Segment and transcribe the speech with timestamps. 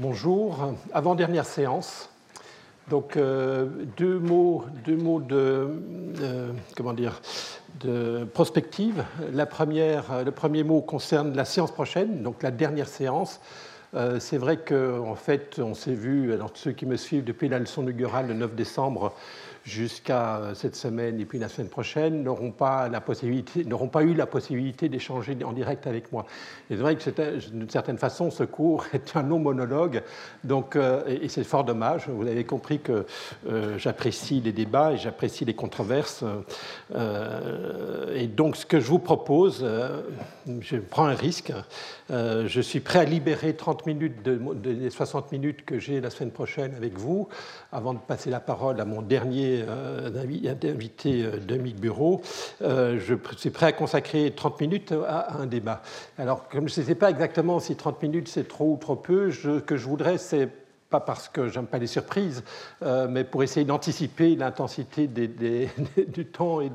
[0.00, 2.08] Bonjour, avant-dernière séance.
[2.88, 3.66] Donc euh,
[3.98, 4.98] deux mots, de,
[6.22, 7.20] euh, comment dire,
[7.80, 9.04] de prospective.
[9.34, 13.42] La première, le premier mot concerne la séance prochaine, donc la dernière séance.
[13.92, 17.58] Euh, c'est vrai qu'en fait, on s'est vu, alors ceux qui me suivent depuis la
[17.58, 19.12] leçon inaugurale le 9 décembre,
[19.64, 24.02] jusqu'à euh, cette semaine et puis la semaine prochaine n'auront pas, la possibilité, n'auront pas
[24.02, 26.26] eu la possibilité d'échanger en direct avec moi.
[26.70, 30.02] Et c'est vrai que d'une certaine façon, ce cours est un long monologue,
[30.44, 32.08] donc, euh, et, c'est fort dommage.
[32.08, 33.06] Vous avez compris que
[33.48, 36.24] euh, j'apprécie les débats et j'apprécie les controverses.
[38.14, 39.64] et donc, ce que je vous propose,
[40.60, 41.52] je prends un risque.
[42.10, 46.74] Je suis prêt à libérer 30 minutes des 60 minutes que j'ai la semaine prochaine
[46.74, 47.28] avec vous,
[47.72, 52.22] avant de passer la parole à mon dernier euh, d'inviter euh, Dominique Bureau,
[52.62, 55.82] euh, je suis prêt à consacrer 30 minutes à un débat.
[56.18, 59.30] Alors, comme je ne sais pas exactement si 30 minutes c'est trop ou trop peu,
[59.30, 60.48] ce que je voudrais, c'est
[60.90, 62.42] pas parce que j'aime pas les surprises,
[62.82, 65.06] euh, mais pour essayer d'anticiper l'intensité
[66.08, 66.70] du temps et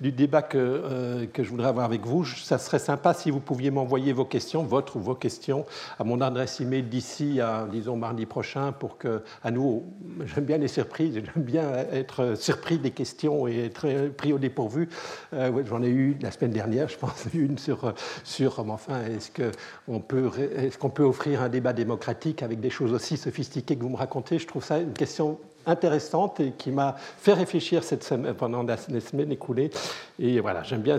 [0.00, 2.24] du débat que, euh, que, je voudrais avoir avec vous.
[2.24, 5.64] Ça serait sympa si vous pouviez m'envoyer vos questions, votre ou vos questions,
[5.98, 9.84] à mon adresse email d'ici à, disons, mardi prochain, pour que, à nous,
[10.24, 14.88] j'aime bien les surprises, j'aime bien être surpris des questions et être pris au dépourvu.
[15.32, 17.94] Euh, J'en ai eu la semaine dernière, je pense, une sur,
[18.24, 22.92] sur enfin, est-ce qu'on peut, est qu'on peut offrir un débat démocratique avec des choses
[22.92, 24.38] aussi sophistiqué que vous me racontez.
[24.38, 29.00] Je trouve ça une question intéressante et qui m'a fait réfléchir cette semaine, pendant les
[29.00, 29.70] semaines écoulées.
[30.18, 30.96] Et voilà, j'aime bien.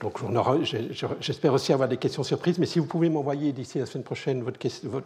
[0.00, 0.18] Donc,
[1.20, 2.58] j'espère aussi avoir des questions surprises.
[2.58, 4.42] Mais si vous pouvez m'envoyer d'ici la semaine prochaine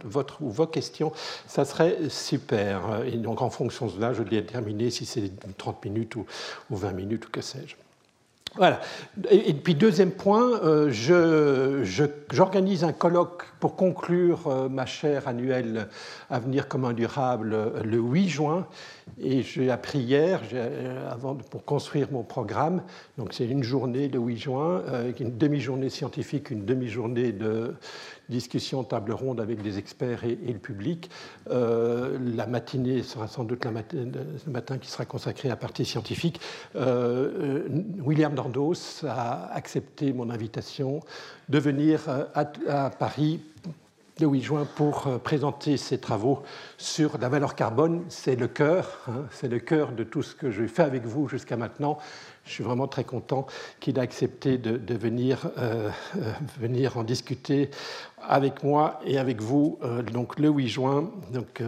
[0.06, 1.12] votre, ou vos questions,
[1.46, 3.02] ça serait super.
[3.04, 6.24] Et donc, en fonction de cela, je vais déterminer si c'est 30 minutes ou
[6.70, 7.76] 20 minutes ou que sais-je.
[8.56, 8.80] Voilà.
[9.30, 11.84] Et, puis deuxième point, euh,
[12.30, 15.88] j'organise un colloque pour conclure euh, ma chaire annuelle
[16.30, 18.66] Avenir commun durable euh, le 8 juin.
[19.20, 20.40] Et j'ai appris hier,
[21.10, 22.82] avant, pour construire mon programme,
[23.18, 24.82] donc c'est une journée le 8 juin,
[25.20, 27.74] une demi-journée scientifique, une demi-journée de
[28.28, 31.10] discussion table ronde avec des experts et, le public.
[31.50, 36.40] Euh, la matinée sera sans doute le matin qui sera consacré à la partie scientifique.
[36.76, 37.68] Euh, euh,
[38.00, 41.00] William Dordos a accepté mon invitation
[41.48, 42.00] de venir
[42.34, 43.40] à, Paris
[44.20, 46.42] le 8 juin pour présenter ses travaux
[46.78, 48.04] sur la valeur carbone.
[48.08, 51.28] C'est le cœur, hein, c'est le cœur de tout ce que j'ai fait avec vous
[51.28, 51.98] jusqu'à maintenant.
[52.44, 53.46] Je suis vraiment très content
[53.80, 55.48] qu'il ait accepté de, venir
[56.96, 57.70] en discuter
[58.28, 61.10] avec moi et avec vous euh, donc le 8 juin.
[61.32, 61.62] Donc,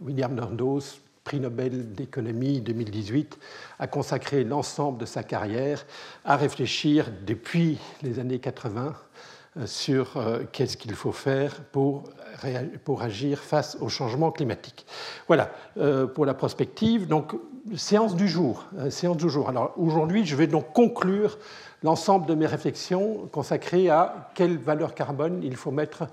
[0.00, 3.38] William Nordhaus, prix Nobel d'économie 2018,
[3.78, 5.84] a consacré l'ensemble de sa carrière
[6.24, 8.94] à réfléchir depuis les années 80
[9.64, 10.16] sur
[10.52, 12.04] qu'est-ce qu'il faut faire pour,
[12.84, 14.86] pour agir face au changement climatique.
[15.26, 15.50] Voilà
[16.14, 17.08] pour la prospective.
[17.08, 17.34] Donc,
[17.76, 18.66] séance du jour.
[18.78, 19.48] Euh, séance du jour.
[19.48, 21.38] Alors aujourd'hui, je vais donc conclure
[21.82, 26.04] l'ensemble de mes réflexions consacrées à quelle valeur carbone il faut mettre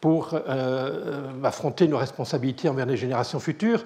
[0.00, 3.84] pour euh, euh, affronter nos responsabilités envers les générations futures.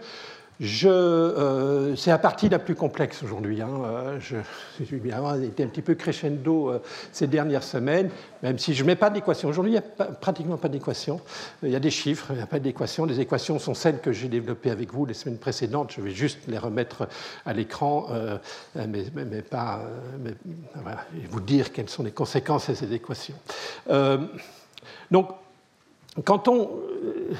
[0.62, 3.60] Euh, c'est la partie la plus complexe aujourd'hui.
[3.60, 3.70] Hein.
[3.84, 6.78] Euh, je, bien été un petit peu crescendo euh,
[7.10, 8.10] ces dernières semaines,
[8.42, 9.48] même si je ne mets pas d'équation.
[9.48, 11.20] Aujourd'hui, il n'y a pratiquement pas d'équation.
[11.62, 13.04] Il y a des chiffres, il n'y a pas d'équation.
[13.06, 15.92] Les équations sont celles que j'ai développées avec vous les semaines précédentes.
[15.96, 17.08] Je vais juste les remettre
[17.44, 18.08] à l'écran,
[18.74, 19.82] mais, pas
[20.24, 23.34] et vous dire quelles sont les conséquences de ces équations.
[25.10, 25.28] donc,
[26.24, 26.68] quand on,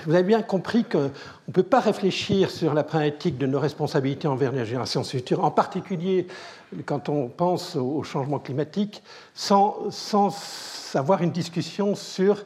[0.07, 1.11] vous avez bien compris qu'on
[1.49, 5.51] ne peut pas réfléchir sur la problématique de nos responsabilités envers les générations futures, en
[5.51, 6.27] particulier
[6.87, 9.03] quand on pense au changement climatique,
[9.35, 10.35] sans, sans
[10.95, 12.45] avoir une discussion sur,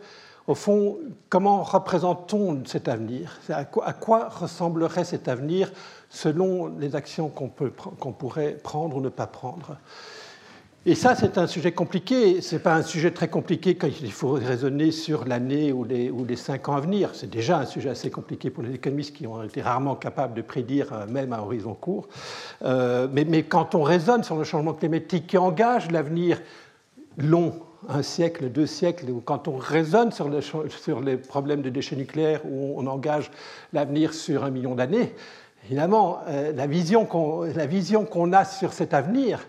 [0.48, 0.98] au fond,
[1.28, 3.38] comment représentons cet avenir?
[3.48, 5.70] À quoi, ressemblerait cet avenir
[6.10, 9.76] selon les actions qu'on pourrait prendre ou ne pas prendre?
[10.88, 12.40] Et ça, c'est un sujet compliqué.
[12.40, 16.36] Ce n'est pas un sujet très compliqué quand il faut raisonner sur l'année ou les,
[16.36, 17.10] cinq ans à venir.
[17.12, 20.42] C'est déjà un sujet assez compliqué pour les économistes qui ont été rarement capables de
[20.42, 22.06] prédire, euh, même à horizon court.
[22.62, 26.40] Euh, mais, quand on raisonne sur le changement climatique qui engage l'avenir
[27.18, 27.54] long,
[27.88, 32.74] un siècle, deux siècles, ou quand on raisonne sur les problèmes de déchets nucléaires où
[32.76, 33.32] on engage
[33.72, 35.16] l'avenir sur un million d'années,
[35.64, 39.40] évidemment, euh, la vision qu'on a sur cet avenir,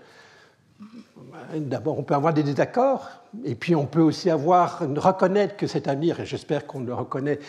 [1.55, 3.09] D'abord, on peut avoir des désaccords,
[3.43, 7.39] et puis on peut aussi avoir, reconnaître que cet avenir, et j'espère qu'on le reconnaît,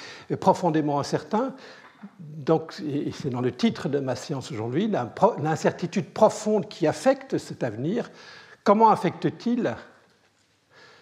[0.41, 1.55] profondément incertain.
[2.21, 2.81] Donc,
[3.13, 4.91] c'est dans le titre de ma séance aujourd'hui,
[5.43, 8.11] l'incertitude profonde qui affecte cet avenir.
[8.63, 9.75] Comment affecte-t-il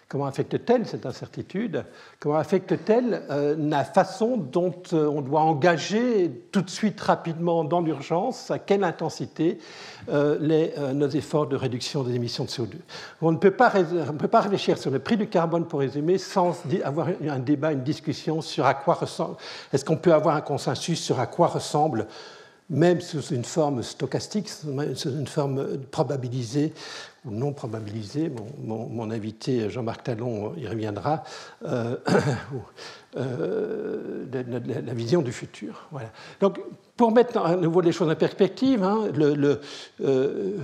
[0.09, 1.85] Comment affecte-t-elle cette incertitude?
[2.21, 7.81] Comment affecte-t-elle euh, la façon dont euh, on doit engager tout de suite, rapidement, dans
[7.81, 9.59] l'urgence, à quelle intensité
[10.09, 12.75] euh, nos efforts de réduction des émissions de CO2
[13.21, 13.73] On ne peut pas,
[14.09, 17.73] on peut pas réfléchir sur le prix du carbone, pour résumer, sans avoir un débat,
[17.73, 19.35] une discussion sur à quoi ressemble.
[19.73, 22.07] Est-ce qu'on peut avoir un consensus sur à quoi ressemble
[22.69, 26.73] même sous une forme stochastique, sous une forme probabilisée
[27.27, 28.31] ou non probabilisée,
[28.63, 31.25] mon, invité Jean-Marc Talon y reviendra,
[31.65, 31.97] euh,
[33.17, 35.87] euh, la vision du futur.
[35.91, 36.11] Voilà.
[36.41, 36.61] Donc,
[36.97, 39.09] pour mettre à nouveau les choses en perspective, hein,
[40.01, 40.57] euh,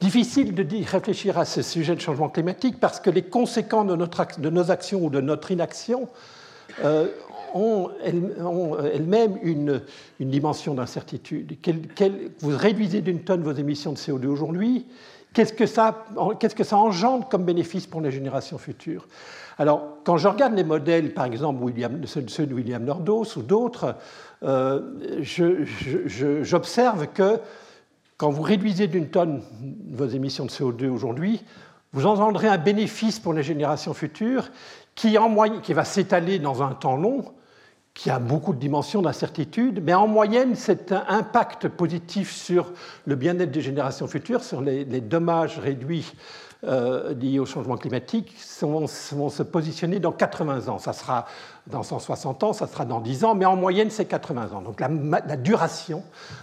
[0.00, 3.86] difficile de réfléchir à ce sujet de changement climatique parce que les conséquences
[4.38, 6.08] de nos actions ou de notre inaction
[7.54, 9.80] ont elles-mêmes une,
[10.20, 11.56] dimension d'incertitude.
[12.40, 14.86] vous réduisez d'une tonne vos émissions de CO2 aujourd'hui,
[15.32, 16.06] qu'est-ce que, ça,
[16.72, 19.06] engendre comme bénéfice pour les générations futures?
[19.56, 21.62] Alors, quand je regarde les modèles, par exemple
[22.06, 23.94] ceux de William Nordos ou d'autres,
[24.42, 24.80] euh,
[25.22, 27.38] j'observe que
[28.16, 29.42] quand vous réduisez d'une tonne
[29.90, 31.42] vos émissions de CO2 aujourd'hui,
[31.92, 34.50] vous engendrez un bénéfice pour les générations futures
[34.94, 37.24] qui va s'étaler dans un temps long,
[37.94, 42.72] qui a beaucoup de dimensions d'incertitude, mais en moyenne, c'est un impact positif sur
[43.06, 46.12] le bien-être des générations futures, sur les, dommages réduits
[46.64, 50.78] euh, liés au changement climatique, vont, se positionner dans 80 ans.
[50.80, 51.26] Ça sera
[51.68, 54.62] dans 160 ans, ça sera dans 10 ans, mais en moyenne, c'est 80 ans.
[54.62, 56.02] Donc la, duration,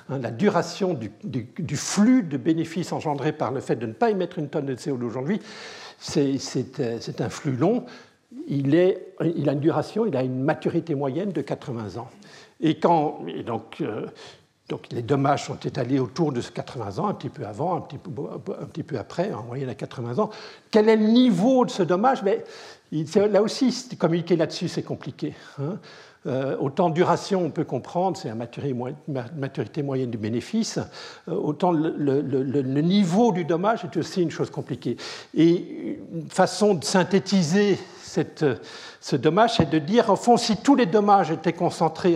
[0.09, 4.09] hein, la duration du, du, flux de bénéfices engendrés par le fait de ne pas
[4.09, 5.41] émettre une tonne de CO2 aujourd'hui,
[5.99, 7.85] c'est un flux long
[8.47, 12.09] il, a une duration, il a une maturité moyenne de 80 ans.
[12.59, 14.05] Et quand, donc, euh,
[14.69, 18.83] donc, les dommages sont étalés autour de 80 ans, un petit peu avant, un petit
[18.83, 20.29] peu, après, en moyenne à 80 ans.
[20.69, 22.23] Quel est le niveau de ce dommage?
[22.23, 22.43] Mais
[23.15, 25.33] Là aussi, communiquer là-dessus, c'est compliqué.
[25.59, 25.77] Hein.
[26.27, 30.77] Euh, autant duration, on peut comprendre, c'est la maturité moyenne du bénéfice,
[31.27, 34.97] euh, autant le, niveau du dommage est aussi une chose compliquée.
[35.33, 37.79] Et une façon de synthétiser
[38.99, 42.15] ce dommage, c'est de dire, en fond, si tous les dommages étaient concentrés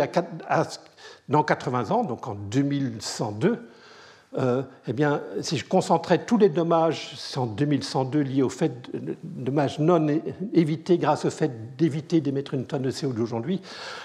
[1.30, 3.68] dans 80 ans, donc en 2102,
[4.38, 9.16] euh, eh bien, si je concentrais tous les dommages en 2102 liés au fait de
[9.24, 10.08] dommages non
[10.54, 13.62] évités grâce au fait d'éviter d'émettre une tonne de CO2 aujourd'hui,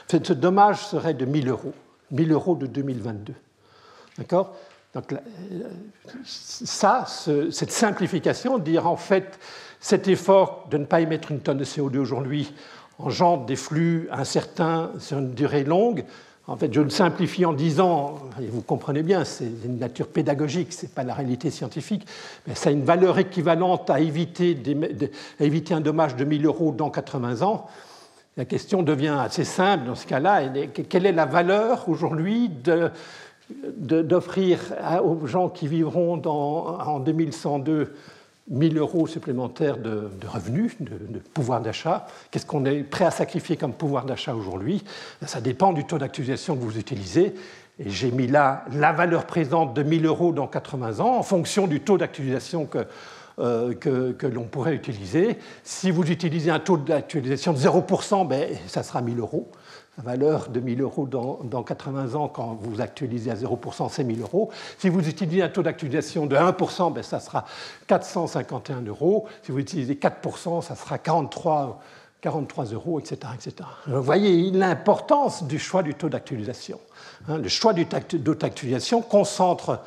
[0.08, 1.72] ce dommage serait de 1000 euros,
[2.12, 3.34] 1000 euros de 2022.
[4.18, 4.54] D'accord?
[4.94, 5.14] Donc,
[6.24, 9.38] ça, cette simplification, dire en fait,
[9.80, 12.52] cet effort de ne pas émettre une tonne de CO2 aujourd'hui
[12.98, 16.04] engendre des flux incertains sur une durée longue.
[16.46, 20.72] En fait, je le simplifie en disant, et vous comprenez bien, c'est une nature pédagogique,
[20.72, 22.06] ce n'est pas la réalité scientifique,
[22.46, 24.56] mais ça a une valeur équivalente à éviter,
[25.70, 27.66] un dommage de 1000 euros dans 80 ans.
[28.36, 30.42] La question devient assez simple dans ce cas-là.
[30.88, 32.50] Quelle est la valeur aujourd'hui
[33.76, 34.60] d'offrir
[35.04, 37.94] aux gens qui vivront en 2102
[38.50, 42.06] 1000 euros supplémentaires de, revenus, de, pouvoir d'achat.
[42.30, 44.84] Qu'est-ce qu'on est prêt à sacrifier comme pouvoir d'achat aujourd'hui?
[45.24, 47.34] Ça dépend du taux d'actualisation que vous utilisez.
[47.78, 51.66] Et j'ai mis là la valeur présente de 1000 euros dans 80 ans en fonction
[51.66, 52.86] du taux d'actualisation que,
[53.38, 55.38] euh, que, l'on pourrait utiliser.
[55.62, 59.50] Si vous utilisez un taux d'actualisation de 0%, ben, ça sera 1000 euros
[59.98, 64.50] valeur de 1000 euros dans, 80 ans, quand vous actualisez à 0%, c'est 1000 euros.
[64.78, 67.44] Si vous utilisez un taux d'actualisation de 1%, ben ça sera
[67.86, 69.26] 451 euros.
[69.42, 71.80] Si vous utilisez 4%, ça sera 43,
[72.20, 73.32] 43 euros, etc.
[73.34, 73.68] etc.
[73.86, 76.80] Vous voyez l'importance du choix du taux d'actualisation.
[77.28, 79.80] Hein, le choix du taux d'actualisation concentre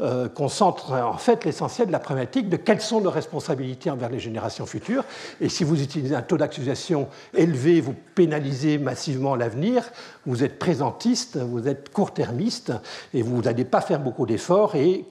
[0.00, 4.18] euh, concentre en fait l'essentiel de la problématique de quelles sont nos responsabilités envers les
[4.18, 5.04] générations futures.
[5.40, 9.84] Et si vous utilisez un taux d'actualisation élevé, vous pénalisez massivement l'avenir,
[10.26, 12.72] vous êtes présentiste, vous êtes court-termiste,
[13.12, 14.74] et vous n'allez pas faire beaucoup d'efforts.
[14.74, 15.04] Et,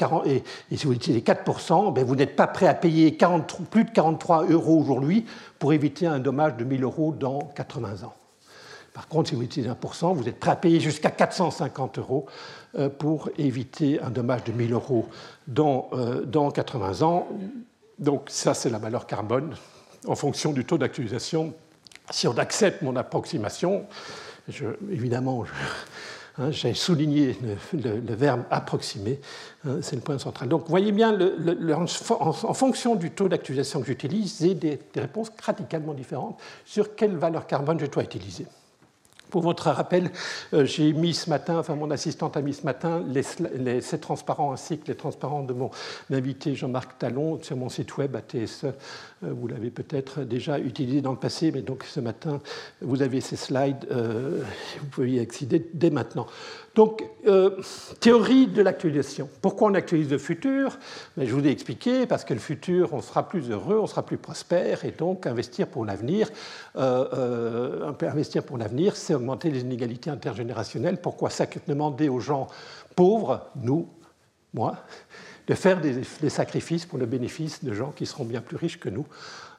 [0.75, 3.17] si vous utilisez 4%, ben vous n'êtes pas prêt à payer
[3.71, 5.25] plus de 43 euros aujourd'hui
[5.59, 8.13] pour éviter un dommage de 1000 euros dans 80 ans.
[8.93, 12.27] Par contre, si vous utilisez 1%, vous êtes prêt à payer jusqu'à 450 euros
[12.97, 15.07] pour éviter un dommage de 1000 euros
[15.47, 17.27] dans, euh, dans 80 ans.
[17.99, 19.55] Donc ça, c'est la valeur carbone
[20.07, 21.53] en fonction du taux d'actualisation.
[22.09, 23.85] Si on accepte mon approximation,
[24.91, 25.45] évidemment,
[26.37, 27.37] hein, j'ai souligné
[27.73, 29.21] le, verbe approximer,
[29.65, 30.49] hein, c'est le point central.
[30.49, 31.17] Donc voyez bien,
[31.69, 37.47] en, fonction du taux d'actualisation que j'utilise, j'ai des réponses radicalement différentes sur quelle valeur
[37.47, 38.47] carbone je dois utiliser
[39.33, 40.11] Pour votre rappel,
[40.53, 43.03] euh, j'ai mis ce matin, enfin mon assistante a mis ce matin,
[43.81, 45.71] ces transparents ainsi que les transparents de mon
[46.11, 48.65] invité Jean-Marc Talon sur mon site web ATSE.
[48.65, 48.71] Euh,
[49.21, 52.41] vous l'avez peut-être déjà utilisé dans le passé, mais donc ce matin,
[52.81, 54.43] vous avez ces slides, euh,
[54.79, 56.27] vous pouvez y accéder dès maintenant.
[56.75, 57.51] Donc, euh,
[57.99, 59.29] théorie de l'actualisation.
[59.41, 60.79] Pourquoi on actualise le futur?
[61.17, 64.03] Mais Je vous ai expliqué, parce que le futur, on sera plus heureux, on sera
[64.03, 66.29] plus prospère, et donc investir pour l'avenir,
[66.75, 70.99] euh, investir pour l'avenir, c'est augmenter les inégalités intergénérationnelles.
[71.01, 71.29] Pourquoi
[71.67, 72.47] demander aux gens
[72.95, 73.87] pauvres, nous,
[74.53, 74.75] moi,
[75.47, 78.89] de faire des, sacrifices pour le bénéfice de gens qui seront bien plus riches que
[78.89, 79.05] nous?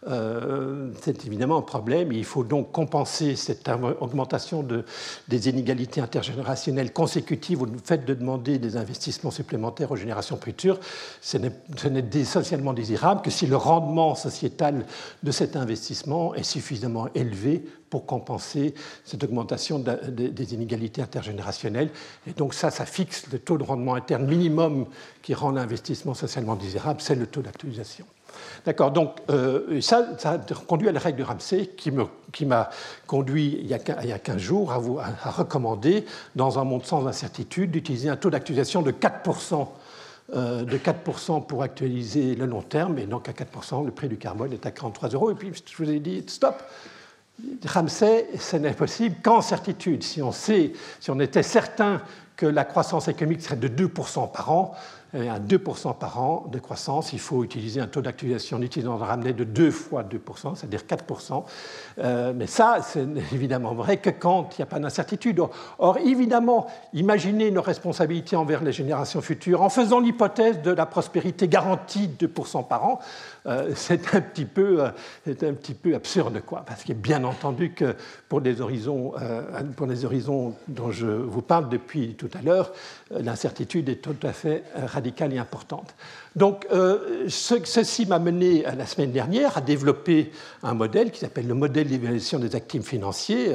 [0.07, 2.13] Euh, c'est évidemment un problème.
[2.13, 4.85] Il faut donc compenser cette augmentation de,
[5.29, 10.79] des inégalités intergénérationnelles consécutives au fait de demander des investissements supplémentaires aux générations futures.
[11.23, 14.85] Ce n'est socialement désirable que si le rendement sociétal
[15.23, 17.65] de cet investissement est suffisamment élevé
[17.95, 18.75] pour compenser
[19.05, 21.91] cette augmentation des inégalités intergénérationnelles.
[22.27, 24.87] Et donc ça, ça fixe le taux de rendement interne minimum
[25.23, 28.05] qui rend l'investissement socialement désirable, c'est le taux d'actualisation.
[28.67, 32.71] D'accord, donc euh, ça, ça, conduit à la règle de Ramsey qui m'a
[33.07, 36.65] conduit il y, a, il y, a, 15 jours à, vous, à, recommander, dans un
[36.65, 39.69] monde sans incertitude, d'utiliser un taux d'actualisation de 4%.
[40.35, 44.17] Euh, de 4% pour actualiser le long terme, et donc à 4%, le prix du
[44.17, 45.31] carbone est à 43 euros.
[45.31, 46.63] Et puis je vous ai dit, stop,
[47.65, 50.03] Ramsey, ce n'est possible qu'en certitude.
[50.03, 52.01] Si on, sait, si on était certain
[52.37, 54.75] que la croissance économique serait de 2% par an,
[55.15, 59.33] à 2% par an de croissance, il faut utiliser un taux d'actualisation utilisant un ramené
[59.33, 61.45] de 2 fois 2%, c'est-à-dire 4%.
[61.99, 65.41] Euh, mais ça, c'est évidemment vrai que quand il n'y a pas d'incertitude.
[65.79, 71.49] Or, évidemment, imaginez nos responsabilités envers les générations futures en faisant l'hypothèse de la prospérité
[71.49, 72.99] garantie de 2% par an.
[73.47, 74.89] Euh, c'est un, petit peu, euh,
[75.27, 77.95] un petit peu absurde, quoi, parce est bien entendu que
[78.29, 79.43] pour des, horizons, euh,
[79.77, 82.73] pour les horizons dont je vous parle depuis tout à l'heure,
[83.11, 85.95] l'incertitude est tout à fait radicale et importante.
[86.37, 86.67] Donc,
[87.29, 90.33] ceci m'a mené la semaine dernière à développer
[90.63, 93.53] un modèle qui s'appelle le modèle d'évaluation des actifs financiers,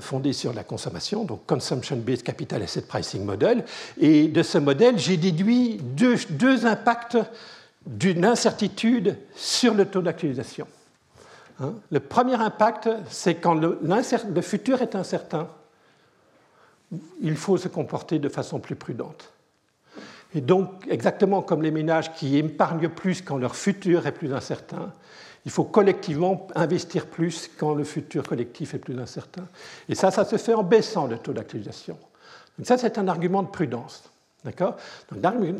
[0.00, 3.64] fondé sur la consommation, donc Consumption Based Capital Asset Pricing Model.
[3.98, 7.18] Et de ce modèle, j'ai déduit deux, deux impacts
[7.86, 10.66] d'une incertitude sur le taux d'actualisation.
[11.60, 11.74] Hein?
[11.90, 15.48] le premier impact, c'est quand le, le, futur est incertain,
[17.20, 19.32] il faut se comporter de façon plus prudente.
[20.34, 24.92] Et donc, exactement comme les ménages qui épargnent plus quand leur futur est plus incertain,
[25.44, 29.46] il faut collectivement investir plus quand le futur collectif est plus incertain.
[29.88, 31.96] Et ça, ça se fait en baissant le taux d'actualisation.
[32.58, 34.04] Donc ça, c'est un argument de prudence.
[34.44, 34.76] D'accord?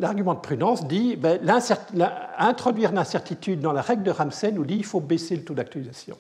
[0.00, 1.38] L'argument de prudence dit ben,
[2.38, 6.16] introduire l'incertitude dans la règle de Ramsey nous dit qu'il faut baisser le taux d'actualisation.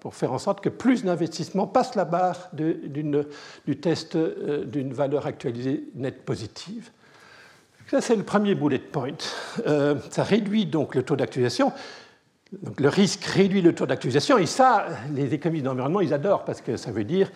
[0.00, 5.26] Pour faire en sorte que plus d'investissements passent la barre du test euh, d'une valeur
[5.26, 6.90] actualisée nette positive.
[7.88, 9.12] Ça, c'est le premier bullet point.
[9.66, 11.72] Euh, ça réduit donc le taux d'actualisation.
[12.62, 16.60] Donc, le risque réduit le taux d'actualisation, et ça, les économistes d'environnement, ils adorent, parce
[16.60, 17.30] que ça veut dire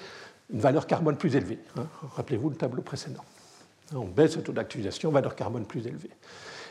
[0.52, 1.58] une valeur carbone plus élevée.
[1.76, 1.86] Hein.
[2.16, 3.24] Rappelez-vous le tableau précédent.
[3.94, 6.10] On baisse le taux d'actualisation, valeur carbone plus élevée.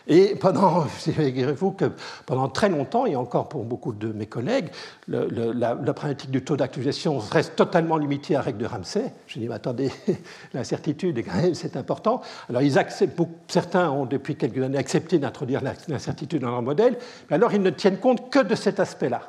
[0.08, 0.86] Et pendant,
[1.56, 1.92] vous que
[2.26, 4.70] pendant très longtemps, et encore pour beaucoup de mes collègues,
[5.08, 9.12] le, la, problématique du taux d'actualisation reste totalement limitée à la règle de Ramsey.
[9.28, 9.92] Je dis, mais attendez,
[10.54, 11.24] l'incertitude,
[11.54, 12.22] c'est important.
[12.50, 16.98] Alors, ils acceptent, certains ont depuis quelques années accepté d'introduire l'incertitude dans leur modèle,
[17.30, 19.22] mais alors ils ne tiennent compte que de cet aspect-là,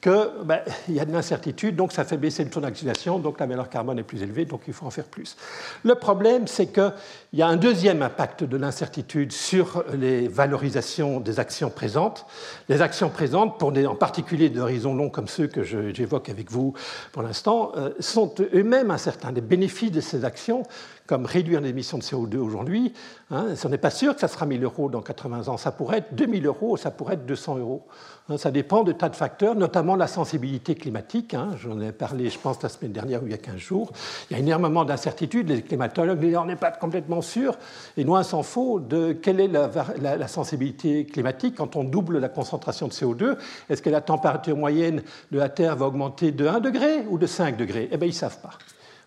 [0.00, 3.46] qu'il ben, y a de l'incertitude, donc ça fait baisser le taux d'actualisation, donc la
[3.46, 5.36] valeur carbone est plus élevée, donc il faut en faire plus.
[5.82, 6.92] Le problème, c'est qu'il
[7.34, 12.26] y a un deuxième impact de l'incertitude sur les valorisations des actions présentes.
[12.68, 16.74] Les actions présentes, pour en particulier d'horizons longs comme ceux que j'évoque avec vous
[17.12, 19.32] pour l'instant, euh, sont eux-mêmes incertains.
[19.32, 20.62] Les bénéfices de ces actions
[21.06, 22.92] comme réduire l'émission de CO2 aujourd'hui,
[23.30, 25.56] hein, ce n'est pas sûr que ça sera 1000 euros dans 80 ans.
[25.58, 27.82] Ça pourrait être 2000 euros, ça pourrait être 200 euros.
[28.30, 31.34] Hein, ça dépend de tas de facteurs, notamment la sensibilité climatique.
[31.34, 31.50] Hein.
[31.62, 33.92] J'en ai parlé, je pense, la semaine dernière ou il y a 15 jours.
[34.30, 35.50] Il y a énormément d'incertitudes.
[35.50, 37.58] Les climatologues disent on n'est pas complètement sûr.
[37.98, 39.70] Et loin s'en faut de quelle est la,
[40.00, 43.36] la, la, sensibilité climatique quand on double la concentration de CO2.
[43.68, 47.26] Est-ce que la température moyenne de la Terre va augmenter de 1 degré ou de
[47.26, 47.90] 5 degrés?
[47.92, 48.52] Eh bien, ils ne savent pas.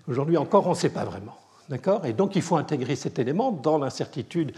[0.07, 1.35] Aujourd'hui encore, on ne sait pas vraiment.
[2.05, 4.53] Et donc il faut intégrer cet élément dans l'incertitude,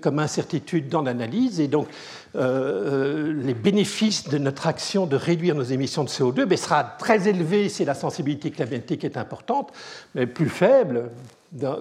[0.00, 1.58] comme incertitude dans l'analyse.
[1.58, 1.88] Et donc
[2.36, 6.84] euh, euh, les bénéfices de notre action de réduire nos émissions de CO2 ben, sera
[6.84, 9.72] très élevé si la sensibilité climatique est importante,
[10.14, 11.10] mais plus faible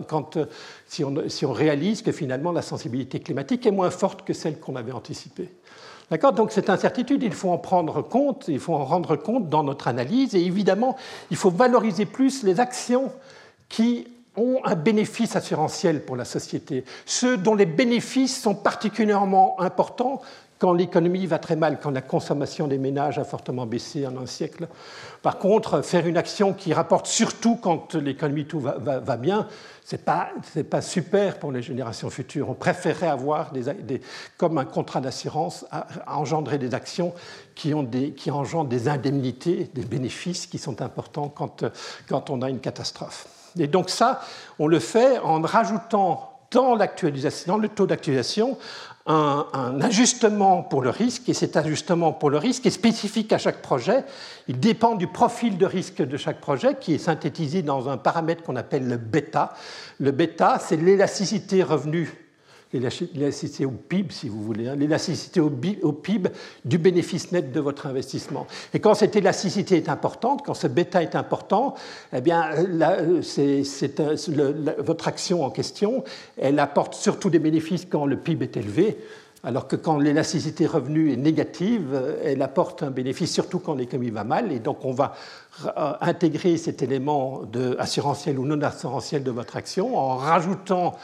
[0.07, 0.37] quand,
[0.87, 4.59] si, on, si on réalise que finalement la sensibilité climatique est moins forte que celle
[4.59, 5.49] qu'on avait anticipée.
[6.09, 9.63] D'accord Donc cette incertitude, il faut en prendre compte, il faut en rendre compte dans
[9.63, 10.97] notre analyse, et évidemment,
[11.29, 13.11] il faut valoriser plus les actions
[13.69, 14.07] qui
[14.37, 20.21] ont un bénéfice assurantiel pour la société, ceux dont les bénéfices sont particulièrement importants
[20.61, 24.27] quand l'économie va très mal, quand la consommation des ménages a fortement baissé en un
[24.27, 24.67] siècle.
[25.23, 29.47] Par contre, faire une action qui rapporte surtout quand l'économie tout va, bien,
[29.83, 30.29] ce n'est pas,
[30.69, 32.47] pas, super pour les générations futures.
[32.47, 34.01] On préférerait avoir, des,
[34.37, 35.65] comme un contrat d'assurance,
[36.05, 37.11] engendrer des actions
[37.55, 41.65] qui, ont des, qui engendrent des indemnités, des bénéfices qui sont importants quand,
[42.07, 43.40] quand on a une catastrophe.
[43.59, 44.21] Et donc ça,
[44.59, 48.57] on le fait en rajoutant dans le taux d'actualisation,
[49.07, 53.37] un, un, ajustement pour le risque, et cet ajustement pour le risque est spécifique à
[53.37, 54.03] chaque projet.
[54.47, 58.43] Il dépend du profil de risque de chaque projet, qui est synthétisé dans un paramètre
[58.43, 59.53] qu'on appelle le bêta.
[59.99, 62.20] Le bêta, c'est l'élasticité revenu
[62.73, 66.29] l'élasticité au PIB, si vous voulez, hein, l'élasticité au, PIB
[66.65, 68.47] du bénéfice net de votre investissement.
[68.73, 71.75] Et quand cette élasticité est importante, quand ce bêta est important,
[72.15, 72.49] eh bien,
[74.79, 76.03] votre action en question,
[76.37, 78.97] elle apporte surtout des bénéfices quand le PIB est élevé,
[79.43, 84.23] alors que quand l'élasticité revenu est négative, elle apporte un bénéfice surtout quand l'économie va
[84.23, 84.51] mal.
[84.51, 85.15] Et donc, on va
[85.65, 90.95] euh, intégrer cet élément de assurantiel ou non assurantiel de votre action en rajoutant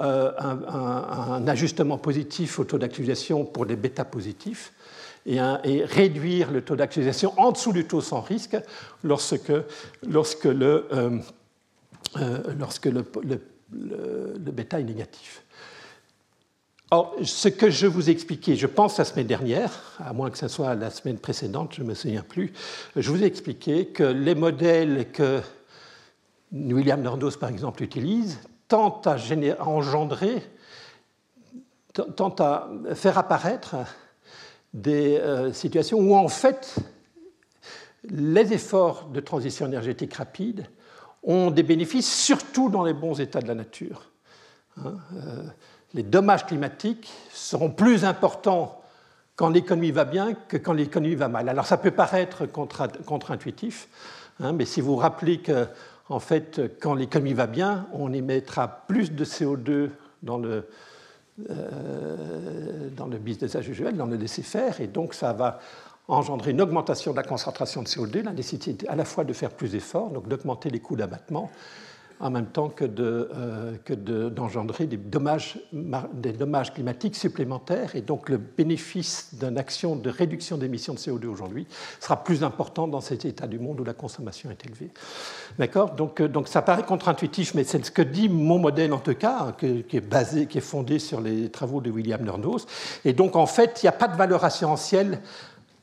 [0.00, 4.72] euh, un, ajustement positif au taux d'actualisation pour les bêta positifs
[5.26, 5.38] et,
[5.84, 8.56] réduire le taux d'actualisation en dessous du taux sans risque
[9.04, 9.52] lorsque,
[10.08, 11.18] lorsque, le, euh,
[12.16, 15.42] euh, lorsque le, le, bêta est négatif.
[16.90, 20.38] Or, ce que je vous ai expliqué, je pense la semaine dernière, à moins que
[20.38, 22.54] ce soit la semaine précédente, je ne me souviens plus,
[22.96, 25.42] je vous ai expliqué que les modèles que
[26.50, 28.38] William Nordos, par exemple, utilise
[28.72, 29.18] tente à,
[29.60, 30.42] engendrer,
[31.92, 33.76] tente à faire apparaître
[34.72, 36.76] des euh, situations où en fait
[38.04, 40.64] les efforts de transition énergétique rapide
[41.22, 44.10] ont des bénéfices surtout dans les bons états de la nature.
[44.78, 44.94] Hein.
[45.16, 45.42] Euh,
[45.92, 48.80] les dommages climatiques seront plus importants
[49.36, 51.50] quand l'économie va bien que quand l'économie va mal.
[51.50, 53.90] Alors ça peut paraître contre-intuitif,
[54.40, 55.68] hein, mais si vous rappelez que
[56.12, 59.90] en fait, quand l'économie va bien, on émettra plus de CO2
[60.22, 60.68] dans le,
[61.50, 65.58] euh, dans le business usuel, dans le laisser-faire, et donc ça va
[66.08, 69.50] engendrer une augmentation de la concentration de CO2, la nécessité à la fois de faire
[69.50, 71.50] plus d'efforts, donc d'augmenter les coûts d'abattement,
[72.22, 72.84] en même temps que,
[74.28, 77.96] d'engendrer de, des, dommages, climatiques supplémentaires.
[77.96, 81.66] Et donc le bénéfice d'une action de réduction d'émissions de CO2 aujourd'hui
[82.00, 84.90] sera plus important dans cet état du monde où la consommation est élevée.
[85.58, 85.90] D'accord?
[85.96, 89.14] Donc, euh, donc ça paraît contre-intuitif, mais c'est ce que dit mon modèle en tout
[89.14, 92.66] cas, hein, qui est basé, qui est fondé sur les travaux de William Nordhaus.
[93.04, 95.20] Et donc en fait, il n'y a pas de valeur assurantielle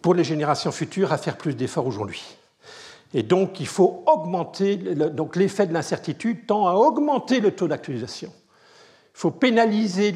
[0.02, 2.39] pour les générations futures à faire plus d'efforts aujourd'hui.
[3.14, 8.32] Et donc, il faut augmenter, donc l'effet de l'incertitude tend à augmenter le taux d'actualisation.
[9.16, 10.14] Il faut pénaliser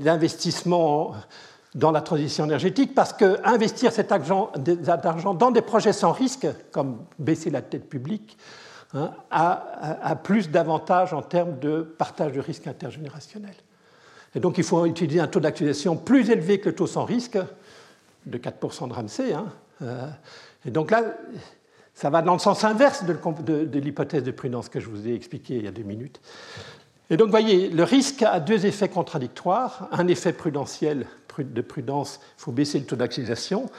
[0.00, 1.14] l'investissement
[1.74, 4.50] dans la transition énergétique parce qu'investir cet argent,
[5.34, 8.38] dans des projets sans risque, comme baisser la tête publique,
[8.94, 13.54] hein, a, plus d'avantages en termes de partage de risque intergénérationnel.
[14.34, 17.38] Et donc, il faut utiliser un taux d'actualisation plus élevé que le taux sans risque,
[18.24, 19.32] de 4% de Ramsey.
[19.32, 19.46] Hein,
[19.82, 20.08] euh,
[20.64, 21.02] et donc là,
[21.96, 25.56] ça va dans le sens inverse de, l'hypothèse de prudence que je vous ai expliquée
[25.56, 26.20] il y a deux minutes.
[27.08, 29.88] Et donc, voyez, le risque a deux effets contradictoires.
[29.92, 31.06] Un effet prudentiel
[31.38, 33.70] de prudence, il faut baisser le taux d'actualisation.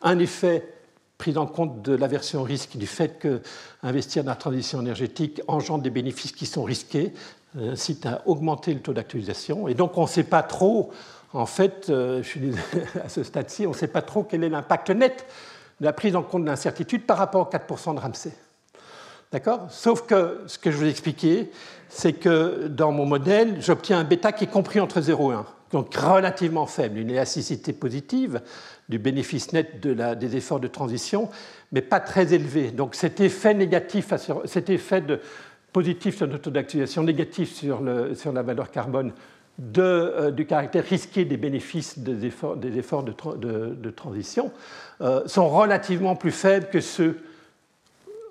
[0.00, 0.72] Un effet
[1.18, 5.82] pris en compte de l'aversion au risque du fait qu'investir dans la transition énergétique engendre
[5.82, 7.12] des bénéfices qui sont risqués,
[7.58, 9.68] incite à augmenter le taux d'actualisation.
[9.68, 10.92] Et donc, on ne sait pas trop,
[11.34, 12.52] en fait, euh, je suis
[13.04, 15.26] à ce stade-ci, on ne sait pas trop quel est l'impact net
[15.80, 18.32] de la prise en compte de l'incertitude par rapport aux 4% de Ramsey.
[19.32, 19.66] D'accord?
[19.70, 21.50] Sauf que ce que je vous ai expliqué,
[21.88, 25.46] c'est que dans mon modèle, j'obtiens un bêta qui est compris entre 0 et 1,
[25.72, 28.40] donc relativement faible, une élasticité positive
[28.88, 31.28] du bénéfice net des efforts de transition,
[31.72, 32.70] mais pas très élevé.
[32.70, 34.12] Donc cet effet négatif,
[34.44, 35.02] cet effet
[35.72, 39.12] positif sur notre taux d'actualisation, négatif sur la valeur carbone
[39.58, 44.52] euh, du caractère risqué des bénéfices des efforts, de, transition
[45.00, 47.22] euh, sont relativement plus faibles que ceux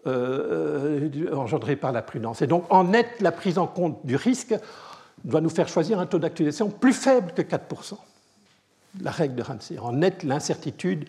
[0.05, 2.43] euh, engendrés par la prudence.
[2.43, 4.53] Et donc, en net, la prise en compte du risque
[5.23, 7.97] doit nous faire choisir un taux d'actualisation plus faible que 4%.
[9.01, 9.79] La règle de Ramsey.
[9.79, 11.05] En net, l'incertitude,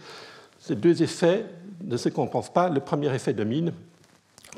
[0.59, 1.44] ces deux effets
[1.85, 2.70] ne se compensent pas.
[2.70, 3.72] Le premier effet domine.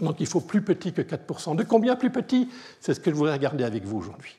[0.00, 1.56] Donc, il faut plus petit que 4%.
[1.56, 2.48] De combien plus petit?
[2.80, 4.37] C'est ce que je voudrais regarder avec vous aujourd'hui.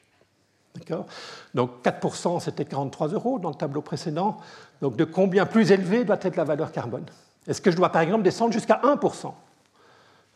[1.53, 4.37] Donc 4%, c'était 43 euros dans le tableau précédent.
[4.81, 7.05] Donc de combien plus élevé doit être la valeur carbone?
[7.47, 9.33] Est-ce que je dois par exemple descendre jusqu'à 1%,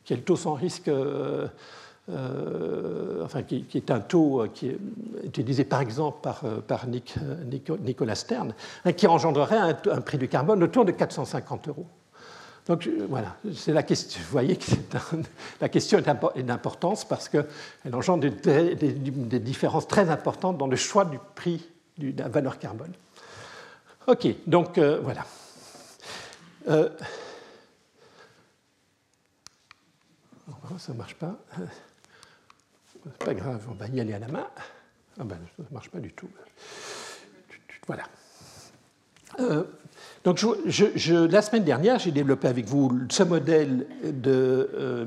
[0.03, 1.47] qui est le taux sans risque euh,
[2.09, 4.77] euh, enfin, qui, est un taux euh, qui est
[5.23, 6.27] utilisé par exemple
[6.67, 8.53] par, Nicolas Stern,
[8.83, 11.85] hein, qui engendrerait un, prix du carbone autour de 450 euros?
[12.65, 14.21] Donc voilà, c'est la question.
[14.23, 14.71] Vous voyez que
[15.61, 17.45] la question est d'importance parce qu'elle
[17.91, 22.93] engendre des, différences très importantes dans le choix du prix de la valeur carbone.
[24.07, 25.25] Ok, donc voilà.
[30.77, 31.37] ça ne marche pas
[33.19, 34.47] pas grave, on va y aller à la main.
[35.19, 36.29] Ah ben, ça ne marche pas du tout.
[37.87, 38.03] Voilà.
[39.39, 39.63] Euh,
[40.23, 43.85] donc, la semaine dernière, j'ai développé avec vous ce modèle
[44.25, 45.05] euh,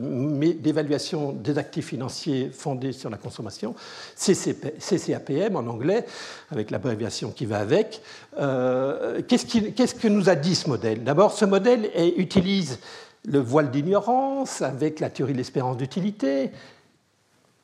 [0.60, 3.74] d'évaluation des actifs financiers fondés sur la consommation,
[4.14, 6.04] CCAPM en anglais,
[6.50, 8.02] avec l'abréviation qui va avec.
[8.38, 11.02] Euh, Qu'est-ce que nous a dit ce modèle?
[11.02, 12.78] D'abord, ce modèle utilise
[13.24, 16.50] le voile d'ignorance avec la théorie de l'espérance d'utilité,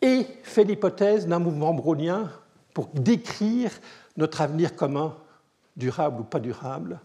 [0.01, 2.31] et fait l'hypothèse d'un mouvement brownien
[2.73, 3.71] pour décrire
[4.17, 5.15] notre avenir commun,
[5.77, 6.99] durable ou pas durable,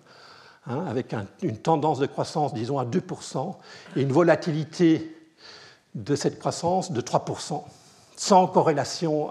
[0.67, 3.55] hein, avec une tendance de croissance, disons, à 2%,
[3.95, 5.15] et une volatilité
[5.95, 7.63] de cette croissance de 3%,
[8.15, 9.29] sans corrélation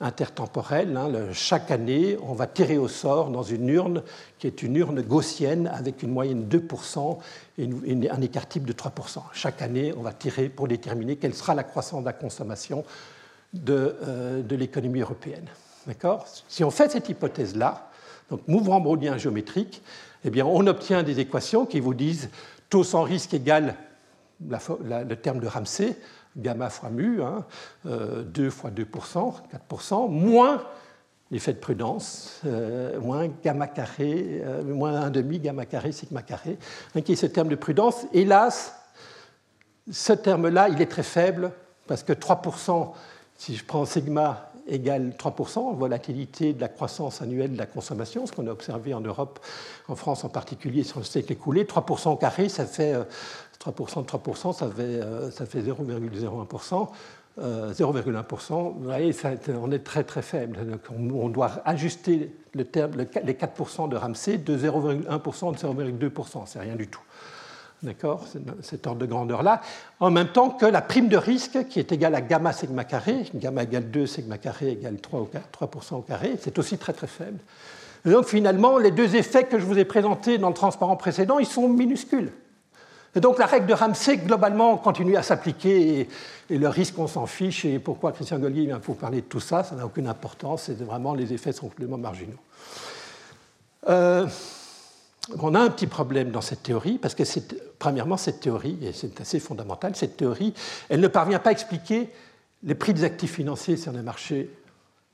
[0.00, 0.96] intertemporelle.
[0.96, 4.02] Hein, chaque année, on va tirer au sort dans une urne
[4.38, 7.18] qui est une urne gaussienne avec une moyenne de 2%
[7.58, 9.22] et un écart type de 3%.
[9.32, 12.84] Chaque année, on va tirer pour déterminer quelle sera la croissance de la consommation
[13.52, 15.46] de, euh, l'économie européenne.
[15.86, 16.26] D'accord?
[16.48, 17.90] Si on fait cette hypothèse-là,
[18.30, 19.82] donc mouvement brownien géométrique,
[20.24, 22.30] eh on obtient des équations qui vous disent
[22.70, 23.76] taux sans risque égale
[24.40, 25.96] le terme de Ramsey,
[26.36, 29.34] gamma fois mu, 2 hein, fois 2%,
[29.70, 30.62] 4%, moins
[31.30, 36.58] l'effet de prudence, euh, moins gamma carré, euh, moins 1,5 gamma carré, sigma carré,
[36.94, 38.06] hein, qui est ce terme de prudence.
[38.12, 38.76] Hélas,
[39.90, 41.52] ce terme-là, il est très faible,
[41.86, 42.92] parce que 3%,
[43.36, 48.32] si je prends sigma égale 3%, volatilité de la croissance annuelle de la consommation, ce
[48.32, 49.40] qu'on a observé en Europe,
[49.88, 52.94] en France en particulier sur le siècle écoulé, 3% au carré, ça fait
[53.60, 55.00] 3% de 3%, ça fait,
[55.32, 56.88] ça fait 0,01%.
[57.36, 59.12] 0,1%, vous voyez,
[59.60, 60.78] on est très très faible.
[60.96, 67.00] on, doit ajuster les 4% de Ramsey de 0,1% de 0,2%, c'est rien du tout.
[67.84, 68.24] D'accord
[68.62, 69.60] Cet ordre de grandeur-là,
[70.00, 73.26] en même temps que la prime de risque qui est égale à gamma sigma carré,
[73.34, 77.06] gamma égale 2, sigma carré égale 3, au 3% au carré, c'est aussi très très
[77.06, 77.38] faible.
[78.06, 81.46] donc finalement, les deux effets que je vous ai présentés dans le transparent précédent, ils
[81.46, 82.32] sont minuscules.
[83.16, 86.08] Et donc la règle de Ramsey, globalement, continue à s'appliquer
[86.50, 87.64] et, le risque, on s'en fiche.
[87.64, 89.62] Et pourquoi Christian Gollier vient pour parler de tout ça?
[89.62, 90.64] Ça n'a aucune importance.
[90.64, 92.32] C'est vraiment les effets sont complètement marginaux.
[93.88, 94.26] Euh,
[95.40, 97.22] on a un petit problème dans cette théorie, parce que
[97.78, 100.54] premièrement, cette théorie, et c'est assez fondamental, cette théorie,
[100.88, 102.10] elle ne parvient pas à expliquer
[102.62, 104.50] les prix des actifs financiers sur les marchés